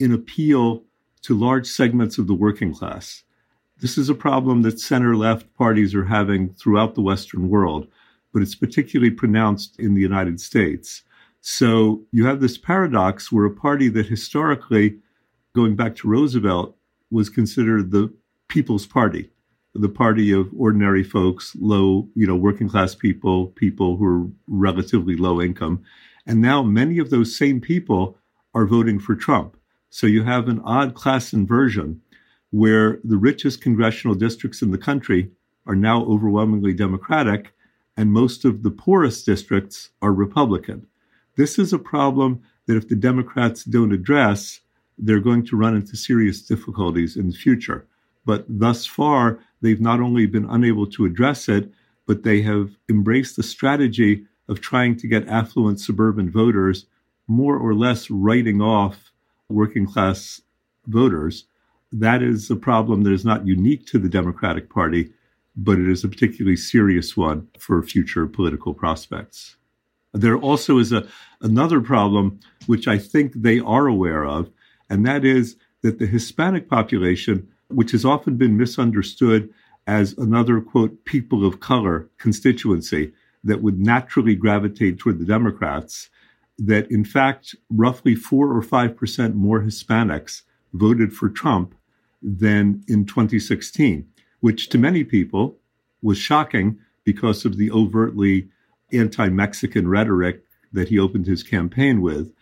in 0.00 0.12
appeal 0.12 0.82
to 1.24 1.38
large 1.38 1.66
segments 1.66 2.18
of 2.18 2.26
the 2.26 2.34
working 2.34 2.74
class. 2.74 3.22
This 3.80 3.96
is 3.96 4.10
a 4.10 4.14
problem 4.14 4.60
that 4.62 4.78
center 4.78 5.16
left 5.16 5.52
parties 5.54 5.94
are 5.94 6.04
having 6.04 6.50
throughout 6.50 6.94
the 6.94 7.00
Western 7.00 7.48
world, 7.48 7.88
but 8.32 8.42
it's 8.42 8.54
particularly 8.54 9.10
pronounced 9.10 9.78
in 9.80 9.94
the 9.94 10.02
United 10.02 10.38
States. 10.38 11.02
So 11.40 12.02
you 12.12 12.26
have 12.26 12.40
this 12.40 12.58
paradox 12.58 13.32
where 13.32 13.46
a 13.46 13.50
party 13.50 13.88
that 13.88 14.06
historically, 14.06 14.98
going 15.54 15.76
back 15.76 15.96
to 15.96 16.08
Roosevelt, 16.08 16.76
was 17.10 17.30
considered 17.30 17.90
the 17.90 18.12
people's 18.48 18.86
party, 18.86 19.30
the 19.74 19.88
party 19.88 20.30
of 20.30 20.50
ordinary 20.54 21.02
folks, 21.02 21.56
low, 21.58 22.06
you 22.14 22.26
know, 22.26 22.36
working 22.36 22.68
class 22.68 22.94
people, 22.94 23.46
people 23.48 23.96
who 23.96 24.04
are 24.04 24.30
relatively 24.46 25.16
low 25.16 25.40
income. 25.40 25.82
And 26.26 26.42
now 26.42 26.62
many 26.62 26.98
of 26.98 27.08
those 27.08 27.36
same 27.36 27.62
people 27.62 28.18
are 28.54 28.66
voting 28.66 28.98
for 28.98 29.14
Trump. 29.14 29.56
So 29.94 30.08
you 30.08 30.24
have 30.24 30.48
an 30.48 30.60
odd 30.64 30.94
class 30.94 31.32
inversion 31.32 32.00
where 32.50 32.98
the 33.04 33.16
richest 33.16 33.60
congressional 33.60 34.16
districts 34.16 34.60
in 34.60 34.72
the 34.72 34.76
country 34.76 35.30
are 35.68 35.76
now 35.76 36.04
overwhelmingly 36.06 36.74
Democratic, 36.74 37.52
and 37.96 38.10
most 38.10 38.44
of 38.44 38.64
the 38.64 38.72
poorest 38.72 39.24
districts 39.24 39.90
are 40.02 40.12
Republican. 40.12 40.88
This 41.36 41.60
is 41.60 41.72
a 41.72 41.78
problem 41.78 42.42
that 42.66 42.76
if 42.76 42.88
the 42.88 42.96
Democrats 42.96 43.62
don't 43.62 43.92
address, 43.92 44.58
they're 44.98 45.20
going 45.20 45.46
to 45.46 45.56
run 45.56 45.76
into 45.76 45.96
serious 45.96 46.42
difficulties 46.42 47.16
in 47.16 47.28
the 47.28 47.36
future. 47.36 47.86
But 48.26 48.46
thus 48.48 48.84
far, 48.86 49.38
they've 49.60 49.80
not 49.80 50.00
only 50.00 50.26
been 50.26 50.50
unable 50.50 50.88
to 50.88 51.04
address 51.04 51.48
it, 51.48 51.70
but 52.04 52.24
they 52.24 52.42
have 52.42 52.70
embraced 52.90 53.36
the 53.36 53.44
strategy 53.44 54.26
of 54.48 54.60
trying 54.60 54.96
to 54.96 55.06
get 55.06 55.28
affluent 55.28 55.78
suburban 55.78 56.32
voters 56.32 56.86
more 57.28 57.56
or 57.56 57.74
less 57.74 58.10
writing 58.10 58.60
off 58.60 59.12
working 59.54 59.86
class 59.86 60.42
voters. 60.86 61.44
That 61.92 62.22
is 62.22 62.50
a 62.50 62.56
problem 62.56 63.04
that 63.04 63.12
is 63.12 63.24
not 63.24 63.46
unique 63.46 63.86
to 63.86 63.98
the 63.98 64.08
Democratic 64.08 64.68
Party, 64.68 65.12
but 65.56 65.78
it 65.78 65.88
is 65.88 66.02
a 66.02 66.08
particularly 66.08 66.56
serious 66.56 67.16
one 67.16 67.48
for 67.58 67.82
future 67.82 68.26
political 68.26 68.74
prospects. 68.74 69.56
There 70.12 70.36
also 70.36 70.78
is 70.78 70.92
a, 70.92 71.06
another 71.40 71.80
problem, 71.80 72.40
which 72.66 72.86
I 72.86 72.98
think 72.98 73.32
they 73.34 73.60
are 73.60 73.86
aware 73.86 74.24
of, 74.24 74.50
and 74.90 75.06
that 75.06 75.24
is 75.24 75.56
that 75.82 75.98
the 75.98 76.06
Hispanic 76.06 76.68
population, 76.68 77.48
which 77.68 77.92
has 77.92 78.04
often 78.04 78.36
been 78.36 78.56
misunderstood 78.56 79.52
as 79.86 80.16
another, 80.16 80.60
quote, 80.60 81.04
people 81.04 81.46
of 81.46 81.60
color 81.60 82.08
constituency 82.18 83.12
that 83.42 83.62
would 83.62 83.78
naturally 83.78 84.34
gravitate 84.34 84.98
toward 84.98 85.18
the 85.18 85.26
Democrats, 85.26 86.08
that 86.58 86.90
in 86.90 87.04
fact, 87.04 87.54
roughly 87.70 88.14
four 88.14 88.56
or 88.56 88.62
5% 88.62 89.34
more 89.34 89.62
Hispanics 89.62 90.42
voted 90.72 91.12
for 91.12 91.28
Trump 91.28 91.74
than 92.22 92.82
in 92.88 93.04
2016, 93.04 94.06
which 94.40 94.68
to 94.68 94.78
many 94.78 95.04
people 95.04 95.56
was 96.02 96.18
shocking 96.18 96.78
because 97.04 97.44
of 97.44 97.56
the 97.56 97.70
overtly 97.70 98.48
anti 98.92 99.28
Mexican 99.28 99.88
rhetoric 99.88 100.42
that 100.72 100.88
he 100.88 100.98
opened 100.98 101.26
his 101.26 101.42
campaign 101.42 102.00
with. 102.00 102.32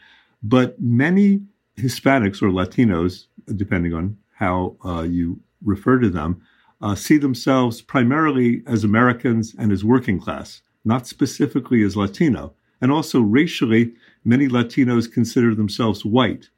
But 0.43 0.81
many 0.81 1.43
Hispanics 1.77 2.43
or 2.43 2.49
Latinos, 2.49 3.27
depending 3.57 3.95
on 3.95 4.19
how 4.35 4.77
uh, 4.85 5.03
you 5.03 5.41
refer 5.65 5.99
to 5.99 6.09
them, 6.09 6.43
uh, 6.81 6.95
see 6.95 7.17
themselves 7.17 7.81
primarily 7.81 8.63
as 8.67 8.83
Americans 8.83 9.55
and 9.57 9.71
as 9.71 9.85
working 9.85 10.19
class, 10.21 10.63
not 10.85 11.07
specifically 11.07 11.83
as 11.83 11.97
Latino. 11.97 12.55
And 12.83 12.93
also 12.93 13.21
racially, 13.21 13.95
many 14.25 14.49
Latinos 14.49 15.11
consider 15.11 15.55
themselves 15.55 16.05
white. 16.05 16.51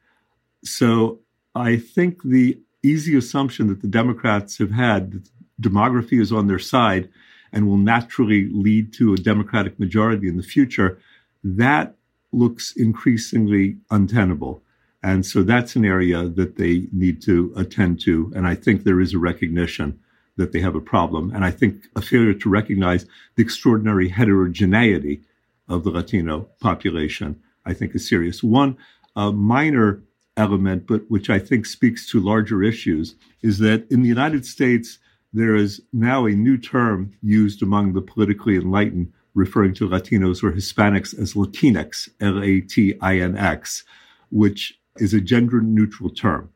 So 0.65 1.21
I 1.55 1.77
think 1.77 2.23
the 2.25 2.59
easy 2.83 3.17
assumption 3.17 3.69
that 3.69 3.83
the 3.83 3.89
Democrats 3.89 4.59
have 4.59 4.73
had 4.73 5.13
that 5.13 5.31
demography 5.61 6.21
is 6.21 6.33
on 6.33 6.49
their 6.49 6.59
side 6.59 7.09
and 7.53 7.69
will 7.69 7.77
naturally 7.77 8.49
lead 8.51 8.93
to 8.95 9.15
a 9.15 9.19
Democratic 9.19 9.79
majority 9.79 10.27
in 10.27 10.37
the 10.37 10.43
future, 10.43 10.99
that 11.45 11.95
looks 12.33 12.73
increasingly 12.77 13.77
untenable. 13.91 14.61
And 15.03 15.25
so 15.25 15.43
that's 15.43 15.77
an 15.77 15.85
area 15.85 16.27
that 16.27 16.57
they 16.57 16.89
need 16.91 17.23
to 17.23 17.53
attend 17.55 18.01
to. 18.01 18.33
And 18.35 18.47
I 18.47 18.55
think 18.55 18.83
there 18.83 19.01
is 19.01 19.15
a 19.15 19.19
recognition 19.19 20.01
that 20.37 20.53
they 20.53 20.61
have 20.61 20.75
a 20.75 20.81
problem. 20.81 21.31
And 21.33 21.45
I 21.45 21.51
think 21.53 21.85
a 21.95 22.03
failure 22.03 22.35
to 22.35 22.49
recognize 22.49 23.07
the 23.37 23.43
extraordinary 23.43 24.09
heterogeneity 24.09 25.21
of 25.69 25.85
the 25.85 25.91
Latino 25.91 26.49
population, 26.61 27.41
I 27.65 27.75
think 27.75 27.95
is 27.95 28.09
serious. 28.09 28.43
One 28.43 28.77
uh, 29.17 29.33
minor 29.33 30.03
element, 30.37 30.87
but 30.87 31.03
which 31.09 31.31
I 31.31 31.39
think 31.39 31.67
speaks 31.67 32.09
to 32.11 32.21
larger 32.21 32.63
issues, 32.63 33.15
is 33.43 33.59
that 33.59 33.87
in 33.91 34.03
the 34.03 34.09
United 34.09 34.45
States, 34.45 34.99
there 35.33 35.55
is 35.55 35.83
now 35.93 36.27
a 36.27 36.31
new 36.31 36.57
term 36.57 37.13
used 37.23 37.63
among 37.63 37.93
the 37.93 38.03
politically 38.03 38.57
enlightened 38.57 39.13
referring 39.35 39.75
to 39.75 39.89
Latinos 39.89 40.43
or 40.43 40.53
Hispanics 40.53 41.19
as 41.19 41.35
Latinx, 41.35 42.09
L 42.21 42.43
A 42.43 42.61
T 42.61 42.95
I 43.01 43.19
N 43.19 43.37
X, 43.37 43.85
which 44.31 44.79
is 44.99 45.13
a 45.13 45.21
gender 45.21 45.61
neutral 45.61 46.11
term. 46.11 46.51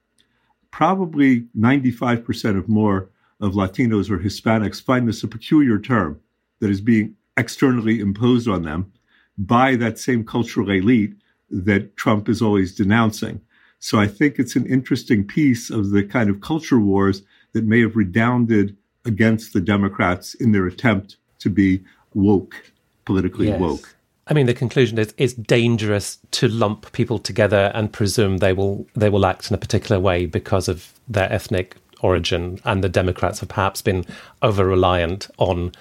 Probably 0.70 1.46
95% 1.58 2.56
of 2.56 2.68
more 2.68 3.10
of 3.40 3.54
Latinos 3.54 4.10
or 4.10 4.18
Hispanics 4.18 4.82
find 4.82 5.08
this 5.08 5.24
a 5.24 5.28
peculiar 5.28 5.78
term 5.78 6.20
that 6.60 6.70
is 6.70 6.80
being 6.80 7.16
externally 7.36 8.00
imposed 8.00 8.48
on 8.48 8.62
them 8.62 8.92
by 9.38 9.76
that 9.76 9.98
same 9.98 10.24
cultural 10.24 10.70
elite 10.70 11.14
that 11.50 11.96
Trump 11.96 12.28
is 12.28 12.42
always 12.42 12.74
denouncing. 12.74 13.40
So 13.78 13.98
I 13.98 14.06
think 14.06 14.38
it's 14.38 14.56
an 14.56 14.66
interesting 14.66 15.24
piece 15.24 15.70
of 15.70 15.90
the 15.90 16.02
kind 16.02 16.28
of 16.28 16.40
culture 16.40 16.80
wars 16.80 17.22
that 17.52 17.64
may 17.64 17.80
have 17.80 17.96
redounded 17.96 18.76
against 19.04 19.52
the 19.52 19.60
Democrats 19.60 20.34
in 20.34 20.52
their 20.52 20.66
attempt 20.66 21.16
to 21.38 21.48
be 21.48 21.82
woke, 22.14 22.72
politically 23.04 23.48
yes. 23.48 23.60
woke. 23.60 23.94
I 24.26 24.34
mean, 24.34 24.46
the 24.46 24.54
conclusion 24.54 24.98
is 24.98 25.14
it's 25.16 25.32
dangerous 25.32 26.18
to 26.32 26.48
lump 26.48 26.92
people 26.92 27.18
together 27.18 27.70
and 27.74 27.90
presume 27.90 28.38
they 28.38 28.52
will 28.52 28.86
they 28.94 29.08
will 29.08 29.24
act 29.24 29.50
in 29.50 29.54
a 29.54 29.58
particular 29.58 29.98
way 29.98 30.26
because 30.26 30.68
of 30.68 30.92
their 31.08 31.32
ethnic 31.32 31.76
origin, 32.00 32.60
and 32.64 32.84
the 32.84 32.88
Democrats 32.88 33.40
have 33.40 33.48
perhaps 33.48 33.80
been 33.80 34.04
over 34.42 34.66
reliant 34.66 35.28
on 35.38 35.72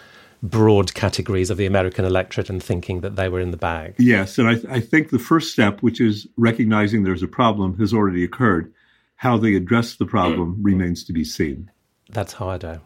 broad 0.44 0.94
categories 0.94 1.50
of 1.50 1.58
the 1.58 1.66
American 1.66 2.06
electorate 2.06 2.50
and 2.50 2.62
thinking 2.62 3.02
that 3.02 3.16
they 3.16 3.30
were 3.30 3.40
in 3.40 3.52
the 3.52 3.58
bag. 3.58 3.96
Yes, 3.98 4.38
and 4.38 4.48
I, 4.48 4.76
I 4.76 4.80
think 4.80 5.10
the 5.10 5.20
first 5.20 5.52
step, 5.52 5.82
which 5.82 6.00
is 6.00 6.28
recognizing 6.38 7.04
there's 7.04 7.24
a 7.24 7.28
problem, 7.28 7.78
has 7.80 7.94
already 7.94 8.24
occurred. 8.24 8.74
How 9.16 9.38
they 9.38 9.56
address 9.56 9.96
the 9.96 10.06
problem 10.06 10.56
mm. 10.56 10.60
remains 10.62 11.04
to 11.06 11.14
be 11.14 11.24
seen. 11.24 11.72
That's 12.10 12.34
harder. 12.34 12.82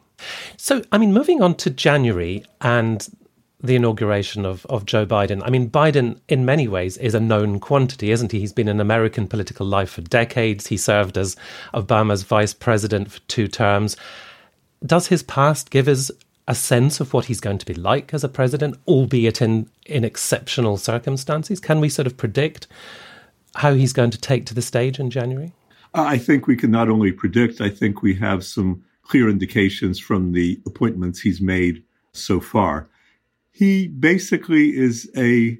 So, 0.55 0.81
I 0.91 0.97
mean, 0.97 1.13
moving 1.13 1.41
on 1.41 1.55
to 1.55 1.69
January 1.69 2.45
and 2.61 3.07
the 3.63 3.75
inauguration 3.75 4.45
of, 4.45 4.65
of 4.67 4.85
Joe 4.85 5.05
Biden. 5.05 5.41
I 5.43 5.49
mean, 5.49 5.69
Biden, 5.69 6.19
in 6.27 6.45
many 6.45 6.67
ways, 6.67 6.97
is 6.97 7.13
a 7.13 7.19
known 7.19 7.59
quantity, 7.59 8.11
isn't 8.11 8.31
he? 8.31 8.39
He's 8.39 8.53
been 8.53 8.67
in 8.67 8.79
American 8.79 9.27
political 9.27 9.65
life 9.65 9.91
for 9.91 10.01
decades. 10.01 10.67
He 10.67 10.77
served 10.77 11.17
as 11.17 11.35
Obama's 11.73 12.23
vice 12.23 12.53
president 12.53 13.11
for 13.11 13.19
two 13.21 13.47
terms. 13.47 13.97
Does 14.83 15.07
his 15.07 15.21
past 15.21 15.69
give 15.69 15.87
us 15.87 16.09
a 16.51 16.55
sense 16.55 16.99
of 16.99 17.13
what 17.13 17.25
he's 17.25 17.39
going 17.39 17.57
to 17.57 17.65
be 17.65 17.73
like 17.73 18.13
as 18.13 18.25
a 18.25 18.29
president, 18.29 18.75
albeit 18.85 19.41
in, 19.41 19.69
in 19.85 20.03
exceptional 20.03 20.75
circumstances? 20.75 21.61
Can 21.61 21.79
we 21.79 21.87
sort 21.87 22.07
of 22.07 22.17
predict 22.17 22.67
how 23.55 23.73
he's 23.73 23.93
going 23.93 24.11
to 24.11 24.19
take 24.19 24.45
to 24.47 24.53
the 24.53 24.61
stage 24.61 24.99
in 24.99 25.09
January? 25.09 25.53
I 25.93 26.17
think 26.17 26.47
we 26.47 26.57
can 26.57 26.69
not 26.69 26.89
only 26.89 27.13
predict, 27.13 27.61
I 27.61 27.69
think 27.69 28.01
we 28.01 28.15
have 28.15 28.43
some 28.43 28.83
clear 29.01 29.29
indications 29.29 29.97
from 29.97 30.33
the 30.33 30.59
appointments 30.65 31.21
he's 31.21 31.39
made 31.39 31.83
so 32.11 32.41
far. 32.41 32.89
He 33.53 33.87
basically 33.87 34.75
is 34.77 35.09
a 35.15 35.57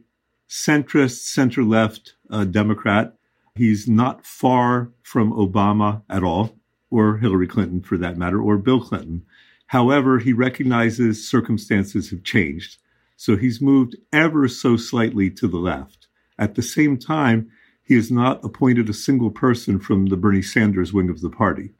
centrist, 0.49 1.23
center 1.23 1.63
left 1.63 2.15
uh, 2.29 2.43
Democrat. 2.43 3.15
He's 3.55 3.87
not 3.87 4.25
far 4.25 4.91
from 5.03 5.31
Obama 5.31 6.01
at 6.09 6.21
all, 6.21 6.57
or 6.89 7.17
Hillary 7.17 7.47
Clinton 7.47 7.81
for 7.81 7.97
that 7.97 8.17
matter, 8.17 8.41
or 8.41 8.57
Bill 8.57 8.81
Clinton. 8.81 9.25
However, 9.71 10.19
he 10.19 10.33
recognizes 10.33 11.25
circumstances 11.25 12.09
have 12.09 12.23
changed. 12.23 12.75
So 13.15 13.37
he's 13.37 13.61
moved 13.61 13.95
ever 14.11 14.49
so 14.49 14.75
slightly 14.75 15.29
to 15.31 15.47
the 15.47 15.59
left. 15.59 16.07
At 16.37 16.55
the 16.55 16.61
same 16.61 16.97
time, 16.97 17.49
he 17.81 17.95
has 17.95 18.11
not 18.11 18.43
appointed 18.43 18.89
a 18.89 18.93
single 18.93 19.31
person 19.31 19.79
from 19.79 20.07
the 20.07 20.17
Bernie 20.17 20.41
Sanders 20.41 20.91
wing 20.91 21.09
of 21.09 21.21
the 21.21 21.29
party. 21.29 21.71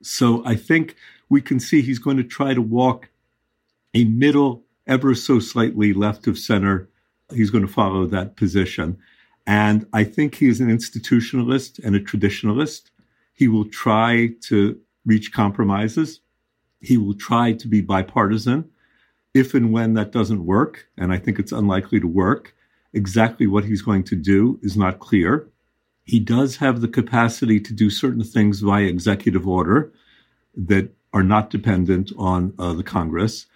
So 0.00 0.46
I 0.46 0.54
think 0.54 0.94
we 1.28 1.40
can 1.40 1.58
see 1.58 1.82
he's 1.82 1.98
going 1.98 2.18
to 2.18 2.22
try 2.22 2.54
to 2.54 2.62
walk 2.62 3.08
a 3.94 4.04
middle 4.04 4.62
ever 4.86 5.12
so 5.12 5.40
slightly 5.40 5.92
left 5.92 6.28
of 6.28 6.38
center. 6.38 6.88
He's 7.34 7.50
going 7.50 7.66
to 7.66 7.72
follow 7.72 8.06
that 8.06 8.36
position. 8.36 8.96
And 9.44 9.88
I 9.92 10.04
think 10.04 10.36
he 10.36 10.46
is 10.46 10.60
an 10.60 10.68
institutionalist 10.68 11.84
and 11.84 11.96
a 11.96 12.00
traditionalist. 12.00 12.90
He 13.32 13.48
will 13.48 13.64
try 13.64 14.34
to 14.42 14.78
reach 15.04 15.32
compromises. 15.32 16.20
He 16.84 16.96
will 16.96 17.14
try 17.14 17.52
to 17.52 17.68
be 17.68 17.80
bipartisan. 17.80 18.70
If 19.32 19.54
and 19.54 19.72
when 19.72 19.94
that 19.94 20.12
doesn't 20.12 20.46
work, 20.46 20.86
and 20.96 21.12
I 21.12 21.18
think 21.18 21.38
it's 21.38 21.52
unlikely 21.52 22.00
to 22.00 22.06
work, 22.06 22.54
exactly 22.92 23.46
what 23.46 23.64
he's 23.64 23.82
going 23.82 24.04
to 24.04 24.16
do 24.16 24.58
is 24.62 24.76
not 24.76 25.00
clear. 25.00 25.48
He 26.04 26.20
does 26.20 26.56
have 26.56 26.80
the 26.80 26.88
capacity 26.88 27.58
to 27.60 27.72
do 27.72 27.90
certain 27.90 28.22
things 28.22 28.60
via 28.60 28.84
executive 28.84 29.48
order 29.48 29.92
that 30.56 30.94
are 31.12 31.22
not 31.22 31.50
dependent 31.50 32.12
on 32.18 32.52
uh, 32.58 32.72
the 32.74 32.82
Congress. 32.82 33.46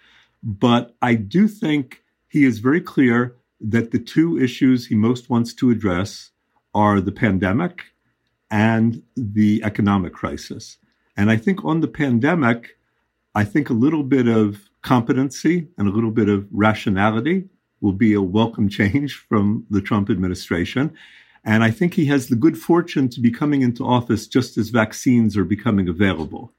But 0.41 0.95
I 1.01 1.15
do 1.15 1.47
think 1.47 2.03
he 2.27 2.43
is 2.45 2.59
very 2.59 2.81
clear 2.81 3.35
that 3.61 3.91
the 3.91 3.99
two 3.99 4.39
issues 4.39 4.87
he 4.87 4.95
most 4.95 5.29
wants 5.29 5.53
to 5.55 5.69
address 5.69 6.31
are 6.73 7.01
the 7.01 7.11
pandemic 7.11 7.83
and 8.49 9.03
the 9.15 9.61
economic 9.63 10.13
crisis. 10.13 10.77
And 11.15 11.29
I 11.29 11.37
think 11.37 11.65
on 11.65 11.81
the 11.81 11.87
pandemic, 11.87 12.77
I 13.35 13.43
think 13.43 13.69
a 13.69 13.73
little 13.73 14.03
bit 14.03 14.27
of 14.27 14.69
competency 14.81 15.67
and 15.77 15.87
a 15.87 15.91
little 15.91 16.11
bit 16.11 16.29
of 16.29 16.47
rationality 16.51 17.47
will 17.81 17.93
be 17.93 18.13
a 18.13 18.21
welcome 18.21 18.69
change 18.69 19.15
from 19.15 19.65
the 19.69 19.81
Trump 19.81 20.09
administration. 20.09 20.93
And 21.45 21.63
I 21.63 21.71
think 21.71 21.93
he 21.93 22.05
has 22.07 22.27
the 22.27 22.35
good 22.35 22.57
fortune 22.57 23.07
to 23.09 23.21
be 23.21 23.31
coming 23.31 23.61
into 23.61 23.85
office 23.85 24.27
just 24.27 24.57
as 24.57 24.69
vaccines 24.69 25.37
are 25.37 25.45
becoming 25.45 25.87
available. 25.87 26.51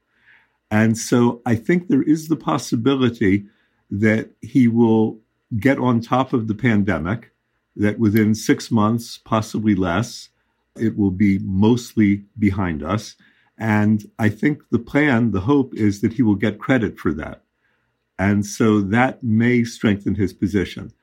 And 0.71 0.97
so 0.97 1.41
I 1.45 1.55
think 1.55 1.87
there 1.87 2.01
is 2.01 2.27
the 2.27 2.35
possibility 2.35 3.45
that 3.91 4.31
he 4.41 4.67
will 4.67 5.19
get 5.59 5.77
on 5.77 5.99
top 5.99 6.31
of 6.31 6.47
the 6.47 6.55
pandemic, 6.55 7.31
that 7.75 7.99
within 7.99 8.33
six 8.33 8.71
months, 8.71 9.17
possibly 9.17 9.75
less, 9.75 10.29
it 10.77 10.97
will 10.97 11.11
be 11.11 11.39
mostly 11.39 12.23
behind 12.39 12.81
us. 12.81 13.15
And 13.61 14.09
I 14.17 14.29
think 14.29 14.63
the 14.71 14.79
plan, 14.79 15.33
the 15.33 15.41
hope 15.41 15.75
is 15.75 16.01
that 16.01 16.13
he 16.13 16.23
will 16.23 16.33
get 16.35 16.57
credit 16.57 16.97
for 16.97 17.13
that. 17.13 17.43
And 18.17 18.43
so 18.43 18.81
that 18.81 19.21
may 19.21 19.63
strengthen 19.63 20.15
his 20.15 20.33
position. 20.33 20.93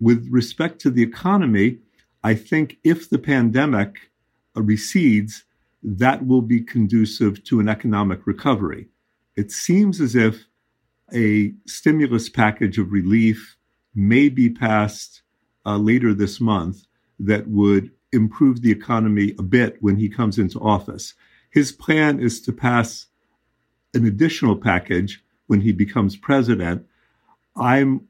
With 0.00 0.26
respect 0.28 0.80
to 0.80 0.90
the 0.90 1.04
economy, 1.04 1.78
I 2.24 2.34
think 2.34 2.78
if 2.82 3.08
the 3.08 3.20
pandemic 3.20 4.10
recedes, 4.56 5.44
that 5.84 6.26
will 6.26 6.42
be 6.42 6.60
conducive 6.60 7.44
to 7.44 7.60
an 7.60 7.68
economic 7.68 8.26
recovery. 8.26 8.88
It 9.36 9.52
seems 9.52 10.00
as 10.00 10.16
if 10.16 10.46
a 11.14 11.54
stimulus 11.64 12.28
package 12.28 12.76
of 12.76 12.90
relief 12.90 13.56
may 13.94 14.28
be 14.28 14.50
passed 14.50 15.22
uh, 15.64 15.76
later 15.76 16.12
this 16.12 16.40
month 16.40 16.86
that 17.20 17.46
would 17.46 17.92
improve 18.12 18.62
the 18.62 18.72
economy 18.72 19.32
a 19.38 19.44
bit 19.44 19.76
when 19.80 19.94
he 19.94 20.08
comes 20.08 20.40
into 20.40 20.58
office. 20.58 21.14
His 21.50 21.72
plan 21.72 22.20
is 22.20 22.40
to 22.42 22.52
pass 22.52 23.06
an 23.92 24.06
additional 24.06 24.56
package 24.56 25.22
when 25.46 25.60
he 25.60 25.72
becomes 25.72 26.16
president. 26.16 26.86
I'm 27.56 28.06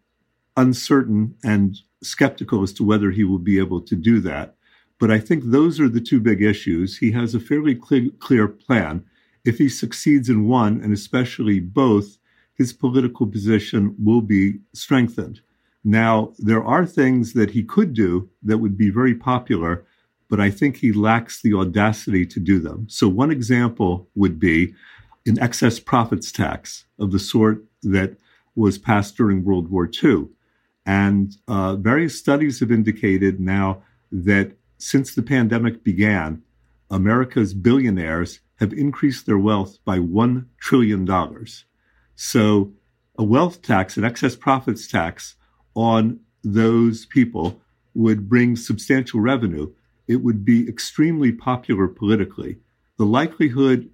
uncertain 0.56 1.34
and 1.42 1.76
skeptical 2.02 2.62
as 2.62 2.72
to 2.74 2.84
whether 2.84 3.10
he 3.10 3.24
will 3.24 3.38
be 3.38 3.58
able 3.58 3.80
to 3.80 3.96
do 3.96 4.20
that. 4.20 4.54
But 4.98 5.10
I 5.10 5.18
think 5.18 5.44
those 5.44 5.80
are 5.80 5.88
the 5.88 6.00
two 6.00 6.20
big 6.20 6.42
issues. 6.42 6.98
He 6.98 7.12
has 7.12 7.34
a 7.34 7.40
fairly 7.40 7.74
clear, 7.74 8.10
clear 8.18 8.46
plan. 8.46 9.04
If 9.44 9.56
he 9.56 9.70
succeeds 9.70 10.28
in 10.28 10.46
one, 10.46 10.82
and 10.82 10.92
especially 10.92 11.60
both, 11.60 12.18
his 12.54 12.74
political 12.74 13.26
position 13.26 13.94
will 13.98 14.20
be 14.20 14.58
strengthened. 14.74 15.40
Now, 15.82 16.34
there 16.38 16.62
are 16.62 16.84
things 16.84 17.32
that 17.32 17.52
he 17.52 17.62
could 17.62 17.94
do 17.94 18.28
that 18.42 18.58
would 18.58 18.76
be 18.76 18.90
very 18.90 19.14
popular, 19.14 19.86
but 20.30 20.40
I 20.40 20.50
think 20.50 20.76
he 20.76 20.92
lacks 20.92 21.42
the 21.42 21.54
audacity 21.54 22.24
to 22.24 22.40
do 22.40 22.60
them. 22.60 22.86
So, 22.88 23.08
one 23.08 23.30
example 23.30 24.08
would 24.14 24.38
be 24.38 24.74
an 25.26 25.38
excess 25.38 25.78
profits 25.78 26.32
tax 26.32 26.84
of 26.98 27.10
the 27.10 27.18
sort 27.18 27.64
that 27.82 28.16
was 28.54 28.78
passed 28.78 29.16
during 29.16 29.44
World 29.44 29.70
War 29.70 29.90
II. 30.02 30.28
And 30.86 31.36
uh, 31.46 31.76
various 31.76 32.18
studies 32.18 32.60
have 32.60 32.72
indicated 32.72 33.40
now 33.40 33.82
that 34.10 34.52
since 34.78 35.14
the 35.14 35.22
pandemic 35.22 35.84
began, 35.84 36.42
America's 36.90 37.52
billionaires 37.52 38.40
have 38.60 38.72
increased 38.72 39.26
their 39.26 39.38
wealth 39.38 39.78
by 39.84 39.98
$1 39.98 40.46
trillion. 40.58 41.06
So, 42.16 42.72
a 43.18 43.24
wealth 43.24 43.62
tax, 43.62 43.96
an 43.96 44.04
excess 44.04 44.36
profits 44.36 44.86
tax 44.86 45.34
on 45.74 46.20
those 46.42 47.04
people 47.06 47.60
would 47.94 48.28
bring 48.28 48.56
substantial 48.56 49.20
revenue. 49.20 49.72
It 50.10 50.22
would 50.24 50.44
be 50.44 50.68
extremely 50.68 51.32
popular 51.32 51.86
politically. 51.88 52.58
The 52.98 53.06
likelihood 53.06 53.90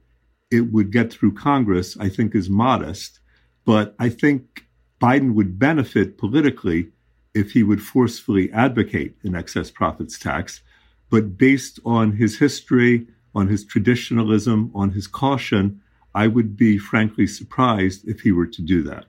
it 0.50 0.72
would 0.72 0.90
get 0.90 1.12
through 1.12 1.34
Congress, 1.34 1.96
I 1.98 2.08
think, 2.08 2.34
is 2.34 2.48
modest, 2.48 3.20
but 3.64 3.94
I 3.98 4.08
think 4.08 4.64
Biden 5.00 5.34
would 5.34 5.58
benefit 5.58 6.18
politically 6.18 6.88
if 7.34 7.52
he 7.52 7.62
would 7.62 7.82
forcefully 7.82 8.50
advocate 8.52 9.16
an 9.24 9.34
excess 9.34 9.70
profits 9.70 10.18
tax 10.18 10.62
but 11.10 11.38
based 11.38 11.78
on 11.84 12.12
his 12.12 12.38
history, 12.38 13.06
on 13.34 13.48
his 13.48 13.64
traditionalism, 13.64 14.70
on 14.74 14.90
his 14.90 15.06
caution, 15.06 15.80
I 16.14 16.26
would 16.26 16.56
be 16.56 16.78
frankly 16.78 17.26
surprised 17.26 18.08
if 18.08 18.20
he 18.20 18.32
were 18.32 18.46
to 18.46 18.62
do 18.62 18.82
that. 18.84 19.04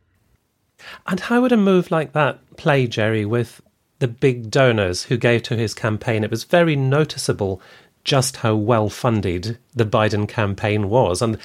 And 1.08 1.20
how 1.20 1.41
would 1.41 1.52
a 1.52 1.58
move 1.58 1.89
like 1.89 2.13
that 2.13 2.39
play, 2.58 2.86
Jerry, 2.88 3.26
with 3.26 3.62
the 4.00 4.08
big 4.08 4.52
donors 4.52 5.04
who 5.04 5.18
gave 5.18 5.44
to 5.44 5.56
his 5.56 5.74
campaign? 5.74 6.24
It 6.24 6.32
was 6.32 6.44
very 6.44 6.76
noticeable 6.76 7.62
just 8.04 8.38
how 8.38 8.56
well 8.56 8.90
funded 8.90 9.58
the 9.76 9.86
Biden 9.86 10.28
campaign 10.28 10.90
was. 10.90 11.22
And 11.22 11.38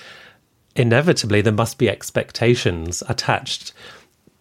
inevitably, 0.77 1.41
there 1.41 1.53
must 1.53 1.79
be 1.79 1.89
expectations 1.89 3.03
attached 3.09 3.73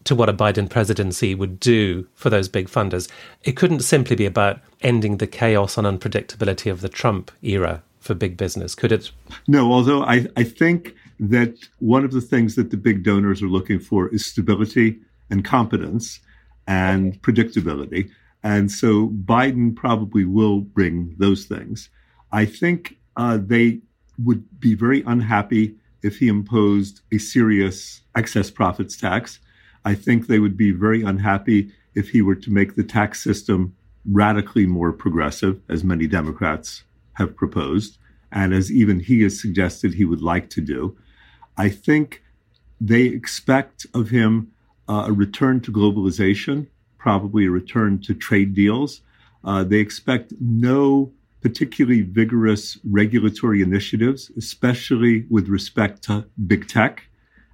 to 0.04 0.16
what 0.16 0.30
a 0.30 0.34
Biden 0.34 0.70
presidency 0.70 1.36
would 1.36 1.60
do 1.60 2.08
for 2.16 2.30
those 2.30 2.48
big 2.48 2.68
funders. 2.68 3.08
It 3.44 3.54
couldn't 3.54 3.82
simply 3.82 4.16
be 4.16 4.26
about 4.26 4.60
ending 4.82 5.18
the 5.18 5.28
chaos 5.28 5.78
and 5.78 5.86
unpredictability 5.86 6.72
of 6.72 6.82
the 6.82 6.90
Trump 6.90 7.32
era 7.42 7.84
for 8.00 8.16
big 8.16 8.36
business, 8.36 8.74
could 8.74 8.92
it? 8.92 9.12
No, 9.48 9.72
although 9.72 10.04
I, 10.04 10.26
I 10.36 10.44
think 10.44 10.96
that 11.20 11.56
one 11.80 12.04
of 12.04 12.12
the 12.12 12.22
things 12.22 12.56
that 12.56 12.72
the 12.72 12.78
big 12.78 13.04
donors 13.04 13.44
are 13.44 13.48
looking 13.48 13.80
for 13.80 14.08
is 14.10 14.26
stability 14.26 15.00
and 15.30 15.46
competence 15.46 16.20
and 16.72 17.22
predictability. 17.22 18.10
And 18.44 18.72
so 18.72 19.10
Biden 19.10 19.76
probably 19.76 20.26
will 20.26 20.62
bring 20.62 21.16
those 21.18 21.46
things. 21.46 21.90
I 22.32 22.46
think 22.46 22.98
uh, 23.18 23.38
they 23.42 23.82
would 24.18 24.44
be 24.60 24.74
very 24.74 25.02
unhappy 25.06 25.76
if 26.02 26.18
he 26.18 26.28
imposed 26.28 27.02
a 27.12 27.18
serious 27.18 28.02
excess 28.16 28.50
profits 28.50 28.98
tax 28.98 29.40
I 29.84 29.96
think 29.96 30.28
they 30.28 30.40
would 30.40 30.58
be 30.58 30.72
very 30.72 31.02
unhappy 31.04 31.72
if 31.96 32.10
he 32.10 32.22
were 32.22 32.36
to 32.36 32.52
make 32.52 32.76
the 32.76 32.84
tax 32.84 33.22
system 33.24 33.76
radically 34.06 34.66
more 34.66 34.92
progressive, 34.92 35.62
as 35.70 35.84
many 35.84 36.08
Democrats 36.08 36.84
have 37.14 37.36
proposed, 37.36 37.98
and 38.32 38.54
as 38.54 38.72
even 38.72 39.00
he 39.00 39.22
has 39.24 39.40
suggested 39.40 39.94
he 39.94 40.06
would 40.06 40.22
like 40.22 40.50
to 40.52 40.62
do. 40.62 40.98
I 41.58 41.70
think 41.70 42.24
they 42.80 43.04
expect 43.04 43.86
of 43.94 44.10
him 44.10 44.52
uh, 44.92 45.06
a 45.08 45.14
return 45.14 45.62
to 45.62 45.72
globalization, 45.72 46.68
probably 46.98 47.46
a 47.46 47.50
return 47.50 47.98
to 47.98 48.14
trade 48.14 48.54
deals. 48.54 49.02
Uh, 49.46 49.64
they 49.64 49.78
expect 49.78 50.34
no 50.42 51.12
particularly 51.42 52.02
vigorous 52.02 52.78
regulatory 52.84 53.62
initiatives, 53.62 54.32
especially 54.38 55.26
with 55.30 55.48
respect 55.48 56.04
to 56.04 56.26
big 56.46 56.68
tech 56.68 57.04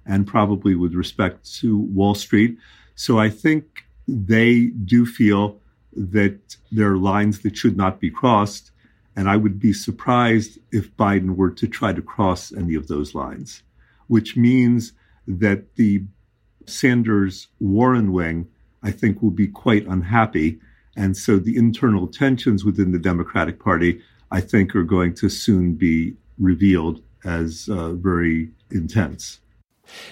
and 0.04 0.26
probably 0.26 0.74
with 0.74 0.94
respect 0.94 1.36
to 1.60 1.78
Wall 1.78 2.14
Street. 2.14 2.58
So 2.96 3.20
I 3.20 3.30
think 3.30 3.84
they 4.08 4.66
do 4.94 5.06
feel 5.06 5.60
that 5.92 6.56
there 6.72 6.90
are 6.90 6.98
lines 7.12 7.40
that 7.42 7.56
should 7.56 7.76
not 7.76 8.00
be 8.00 8.10
crossed. 8.10 8.72
And 9.14 9.30
I 9.30 9.36
would 9.36 9.60
be 9.60 9.72
surprised 9.72 10.58
if 10.72 10.94
Biden 10.96 11.36
were 11.36 11.50
to 11.52 11.68
try 11.68 11.92
to 11.92 12.02
cross 12.02 12.52
any 12.52 12.74
of 12.74 12.88
those 12.88 13.14
lines, 13.14 13.62
which 14.08 14.36
means 14.36 14.92
that 15.28 15.76
the 15.76 16.02
Sanders 16.68 17.48
Warren 17.60 18.12
wing, 18.12 18.48
I 18.82 18.90
think, 18.90 19.22
will 19.22 19.30
be 19.30 19.48
quite 19.48 19.86
unhappy. 19.86 20.58
And 20.96 21.16
so 21.16 21.38
the 21.38 21.56
internal 21.56 22.06
tensions 22.06 22.64
within 22.64 22.92
the 22.92 22.98
Democratic 22.98 23.60
Party, 23.60 24.00
I 24.30 24.40
think, 24.40 24.74
are 24.74 24.84
going 24.84 25.14
to 25.14 25.28
soon 25.28 25.74
be 25.74 26.14
revealed 26.38 27.02
as 27.24 27.68
uh, 27.70 27.92
very 27.92 28.50
intense. 28.70 29.40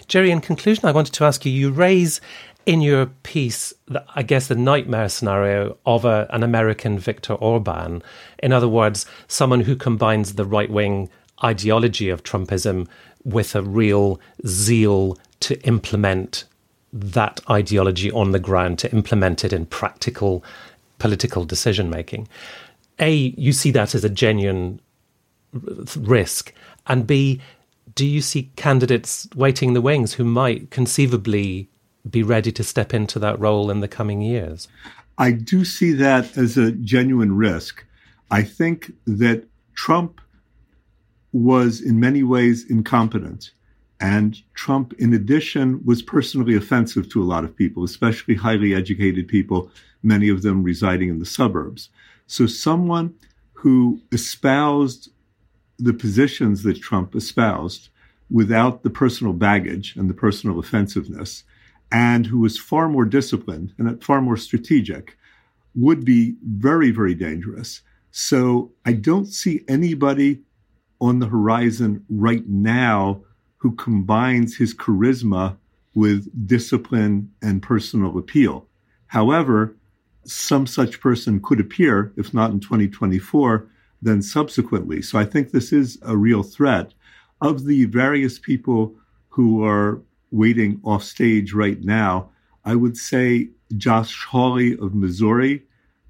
Jerry, 0.08 0.30
in 0.30 0.40
conclusion, 0.40 0.86
I 0.86 0.92
wanted 0.92 1.14
to 1.14 1.24
ask 1.24 1.44
you 1.44 1.52
you 1.52 1.70
raise 1.70 2.20
in 2.64 2.80
your 2.80 3.06
piece, 3.06 3.72
I 4.14 4.22
guess, 4.22 4.48
the 4.48 4.54
nightmare 4.56 5.08
scenario 5.08 5.76
of 5.86 6.04
a, 6.04 6.26
an 6.30 6.42
American 6.42 6.98
Viktor 6.98 7.34
Orban. 7.34 8.02
In 8.42 8.52
other 8.52 8.68
words, 8.68 9.06
someone 9.28 9.60
who 9.60 9.76
combines 9.76 10.34
the 10.34 10.44
right 10.44 10.70
wing 10.70 11.08
ideology 11.44 12.08
of 12.08 12.22
Trumpism 12.22 12.88
with 13.26 13.56
a 13.56 13.62
real 13.62 14.20
zeal 14.46 15.18
to 15.40 15.60
implement 15.66 16.44
that 16.92 17.40
ideology 17.50 18.10
on 18.12 18.30
the 18.30 18.38
ground, 18.38 18.78
to 18.78 18.90
implement 18.92 19.44
it 19.44 19.52
in 19.52 19.66
practical 19.66 20.44
political 20.98 21.44
decision 21.44 21.90
making. 21.90 22.28
A, 23.00 23.12
you 23.36 23.52
see 23.52 23.72
that 23.72 23.94
as 23.94 24.04
a 24.04 24.08
genuine 24.08 24.80
risk. 25.96 26.54
And 26.86 27.06
B, 27.06 27.40
do 27.94 28.06
you 28.06 28.22
see 28.22 28.50
candidates 28.56 29.28
waiting 29.34 29.70
in 29.70 29.74
the 29.74 29.82
wings 29.82 30.14
who 30.14 30.24
might 30.24 30.70
conceivably 30.70 31.68
be 32.08 32.22
ready 32.22 32.52
to 32.52 32.62
step 32.62 32.94
into 32.94 33.18
that 33.18 33.38
role 33.40 33.70
in 33.70 33.80
the 33.80 33.88
coming 33.88 34.22
years? 34.22 34.68
I 35.18 35.32
do 35.32 35.64
see 35.64 35.92
that 35.94 36.38
as 36.38 36.56
a 36.56 36.70
genuine 36.70 37.36
risk. 37.36 37.84
I 38.30 38.42
think 38.42 38.92
that 39.06 39.44
Trump 39.74 40.20
was 41.32 41.80
in 41.80 42.00
many 42.00 42.22
ways 42.22 42.68
incompetent. 42.70 43.52
And 44.00 44.40
Trump, 44.54 44.92
in 44.98 45.14
addition, 45.14 45.82
was 45.84 46.02
personally 46.02 46.54
offensive 46.54 47.08
to 47.10 47.22
a 47.22 47.24
lot 47.24 47.44
of 47.44 47.56
people, 47.56 47.82
especially 47.84 48.34
highly 48.34 48.74
educated 48.74 49.26
people, 49.26 49.70
many 50.02 50.28
of 50.28 50.42
them 50.42 50.62
residing 50.62 51.08
in 51.08 51.18
the 51.18 51.26
suburbs. 51.26 51.88
So, 52.26 52.46
someone 52.46 53.14
who 53.54 54.00
espoused 54.12 55.10
the 55.78 55.94
positions 55.94 56.62
that 56.62 56.80
Trump 56.80 57.14
espoused 57.14 57.88
without 58.30 58.82
the 58.82 58.90
personal 58.90 59.32
baggage 59.32 59.94
and 59.96 60.10
the 60.10 60.14
personal 60.14 60.58
offensiveness, 60.58 61.44
and 61.92 62.26
who 62.26 62.40
was 62.40 62.58
far 62.58 62.88
more 62.88 63.04
disciplined 63.04 63.72
and 63.78 64.02
far 64.02 64.20
more 64.20 64.36
strategic, 64.36 65.16
would 65.74 66.04
be 66.04 66.34
very, 66.42 66.90
very 66.90 67.14
dangerous. 67.14 67.82
So 68.10 68.72
I 68.84 68.92
don't 68.92 69.26
see 69.26 69.64
anybody 69.68 70.40
on 71.00 71.18
the 71.18 71.26
horizon 71.26 72.04
right 72.08 72.46
now 72.46 73.20
who 73.58 73.72
combines 73.72 74.56
his 74.56 74.74
charisma 74.74 75.56
with 75.94 76.46
discipline 76.46 77.30
and 77.42 77.62
personal 77.62 78.18
appeal. 78.18 78.66
However, 79.06 79.74
some 80.24 80.66
such 80.66 81.00
person 81.00 81.40
could 81.40 81.60
appear, 81.60 82.12
if 82.16 82.34
not 82.34 82.50
in 82.50 82.60
2024, 82.60 83.66
then 84.02 84.20
subsequently. 84.22 85.00
So 85.02 85.18
I 85.18 85.24
think 85.24 85.50
this 85.50 85.72
is 85.72 85.98
a 86.02 86.16
real 86.16 86.42
threat. 86.42 86.92
Of 87.40 87.64
the 87.66 87.84
various 87.86 88.38
people 88.38 88.94
who 89.28 89.64
are 89.64 90.00
waiting 90.30 90.80
off 90.84 91.02
stage 91.02 91.52
right 91.52 91.82
now, 91.82 92.30
I 92.64 92.74
would 92.74 92.96
say 92.96 93.48
Josh 93.76 94.24
Hawley 94.24 94.76
of 94.78 94.94
Missouri 94.94 95.62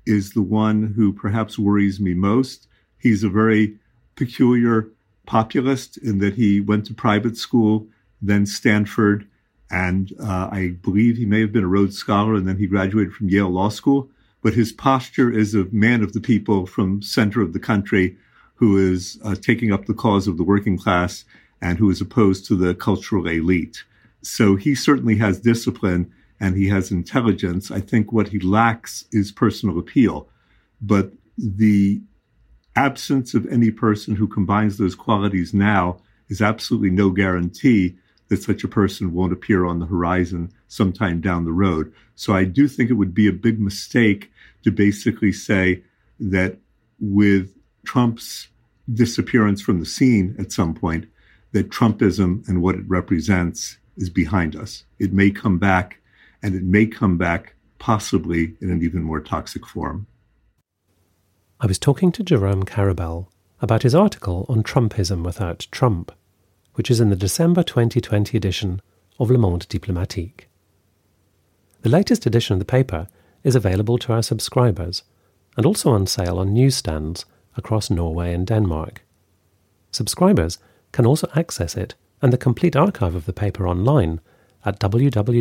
is 0.06 0.32
the 0.32 0.42
one 0.42 0.92
who 0.94 1.12
perhaps 1.12 1.58
worries 1.58 2.00
me 2.00 2.14
most. 2.14 2.68
He's 2.98 3.24
a 3.24 3.28
very 3.28 3.76
peculiar 4.16 4.88
populist 5.26 5.96
in 5.98 6.18
that 6.18 6.34
he 6.34 6.60
went 6.60 6.86
to 6.86 6.94
private 6.94 7.36
school, 7.36 7.86
then 8.20 8.46
Stanford, 8.46 9.26
and 9.70 10.12
uh, 10.20 10.48
I 10.50 10.76
believe 10.82 11.16
he 11.16 11.26
may 11.26 11.40
have 11.40 11.52
been 11.52 11.64
a 11.64 11.68
Rhodes 11.68 11.98
Scholar, 11.98 12.34
and 12.34 12.46
then 12.46 12.58
he 12.58 12.66
graduated 12.66 13.12
from 13.12 13.28
Yale 13.28 13.50
Law 13.50 13.68
School. 13.68 14.08
But 14.42 14.54
his 14.54 14.72
posture 14.72 15.30
is 15.30 15.54
a 15.54 15.66
man 15.72 16.02
of 16.02 16.12
the 16.12 16.20
people 16.20 16.66
from 16.66 17.02
center 17.02 17.42
of 17.42 17.52
the 17.52 17.58
country 17.58 18.16
who 18.54 18.78
is 18.78 19.18
uh, 19.24 19.34
taking 19.34 19.72
up 19.72 19.86
the 19.86 19.94
cause 19.94 20.28
of 20.28 20.36
the 20.36 20.44
working 20.44 20.78
class 20.78 21.24
and 21.60 21.78
who 21.78 21.90
is 21.90 22.00
opposed 22.00 22.46
to 22.46 22.54
the 22.54 22.74
cultural 22.74 23.26
elite. 23.26 23.84
So 24.22 24.56
he 24.56 24.74
certainly 24.74 25.16
has 25.16 25.40
discipline 25.40 26.12
and 26.38 26.56
he 26.56 26.68
has 26.68 26.90
intelligence. 26.90 27.70
I 27.70 27.80
think 27.80 28.12
what 28.12 28.28
he 28.28 28.38
lacks 28.38 29.04
is 29.10 29.32
personal 29.32 29.78
appeal. 29.78 30.28
But 30.80 31.12
the 31.36 32.00
absence 32.76 33.34
of 33.34 33.46
any 33.46 33.70
person 33.70 34.14
who 34.14 34.28
combines 34.28 34.76
those 34.76 34.94
qualities 34.94 35.52
now 35.54 35.98
is 36.28 36.42
absolutely 36.42 36.90
no 36.90 37.10
guarantee 37.10 37.96
that 38.28 38.42
such 38.42 38.64
a 38.64 38.68
person 38.68 39.12
won't 39.12 39.32
appear 39.32 39.64
on 39.64 39.78
the 39.78 39.86
horizon 39.86 40.50
sometime 40.68 41.20
down 41.20 41.44
the 41.44 41.52
road. 41.52 41.92
So 42.16 42.34
I 42.34 42.44
do 42.44 42.68
think 42.68 42.90
it 42.90 42.94
would 42.94 43.14
be 43.14 43.28
a 43.28 43.32
big 43.32 43.60
mistake 43.60 44.30
to 44.64 44.70
basically 44.70 45.32
say 45.32 45.82
that 46.18 46.58
with 46.98 47.54
Trump's 47.84 48.48
disappearance 48.92 49.60
from 49.60 49.80
the 49.80 49.86
scene 49.86 50.34
at 50.38 50.52
some 50.52 50.74
point, 50.74 51.06
that 51.52 51.70
Trumpism 51.70 52.46
and 52.48 52.62
what 52.62 52.74
it 52.74 52.84
represents 52.88 53.78
is 53.96 54.10
behind 54.10 54.56
us. 54.56 54.84
It 54.98 55.12
may 55.12 55.30
come 55.30 55.58
back, 55.58 55.98
and 56.42 56.54
it 56.54 56.64
may 56.64 56.86
come 56.86 57.16
back 57.16 57.54
possibly 57.78 58.54
in 58.60 58.70
an 58.70 58.82
even 58.82 59.02
more 59.02 59.20
toxic 59.20 59.66
form. 59.66 60.06
I 61.58 61.66
was 61.66 61.78
talking 61.78 62.12
to 62.12 62.22
Jerome 62.22 62.64
Karabel 62.64 63.28
about 63.62 63.82
his 63.82 63.94
article 63.94 64.44
on 64.46 64.62
Trumpism 64.62 65.24
without 65.24 65.66
Trump, 65.70 66.12
which 66.74 66.90
is 66.90 67.00
in 67.00 67.08
the 67.08 67.16
December 67.16 67.62
2020 67.62 68.36
edition 68.36 68.82
of 69.18 69.30
Le 69.30 69.38
Monde 69.38 69.66
Diplomatique. 69.66 70.50
The 71.80 71.88
latest 71.88 72.26
edition 72.26 72.52
of 72.52 72.58
the 72.58 72.66
paper 72.66 73.08
is 73.42 73.56
available 73.56 73.96
to 73.98 74.12
our 74.12 74.22
subscribers 74.22 75.02
and 75.56 75.64
also 75.64 75.92
on 75.92 76.06
sale 76.06 76.38
on 76.38 76.52
newsstands 76.52 77.24
across 77.56 77.88
Norway 77.88 78.34
and 78.34 78.46
Denmark. 78.46 79.02
Subscribers 79.90 80.58
can 80.92 81.06
also 81.06 81.26
access 81.34 81.74
it 81.74 81.94
and 82.20 82.34
the 82.34 82.38
complete 82.38 82.76
archive 82.76 83.14
of 83.14 83.24
the 83.24 83.32
paper 83.32 83.66
online 83.66 84.20
at 84.66 84.78
www.lmd.no. 84.78 85.32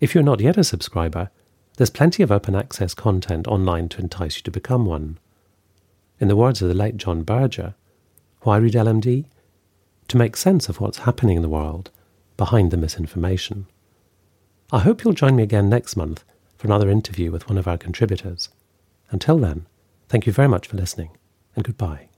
If 0.00 0.14
you're 0.14 0.24
not 0.24 0.40
yet 0.40 0.58
a 0.58 0.64
subscriber, 0.64 1.30
there's 1.80 1.88
plenty 1.88 2.22
of 2.22 2.30
open 2.30 2.54
access 2.54 2.92
content 2.92 3.48
online 3.48 3.88
to 3.88 4.02
entice 4.02 4.36
you 4.36 4.42
to 4.42 4.50
become 4.50 4.84
one. 4.84 5.18
In 6.18 6.28
the 6.28 6.36
words 6.36 6.60
of 6.60 6.68
the 6.68 6.74
late 6.74 6.98
John 6.98 7.22
Berger, 7.22 7.74
why 8.42 8.58
read 8.58 8.74
LMD? 8.74 9.24
To 10.08 10.16
make 10.18 10.36
sense 10.36 10.68
of 10.68 10.78
what's 10.78 10.98
happening 10.98 11.36
in 11.36 11.42
the 11.42 11.48
world 11.48 11.90
behind 12.36 12.70
the 12.70 12.76
misinformation. 12.76 13.64
I 14.70 14.80
hope 14.80 15.02
you'll 15.02 15.14
join 15.14 15.36
me 15.36 15.42
again 15.42 15.70
next 15.70 15.96
month 15.96 16.22
for 16.58 16.66
another 16.66 16.90
interview 16.90 17.30
with 17.30 17.48
one 17.48 17.56
of 17.56 17.66
our 17.66 17.78
contributors. 17.78 18.50
Until 19.10 19.38
then, 19.38 19.64
thank 20.10 20.26
you 20.26 20.34
very 20.34 20.48
much 20.48 20.66
for 20.66 20.76
listening, 20.76 21.16
and 21.56 21.64
goodbye. 21.64 22.08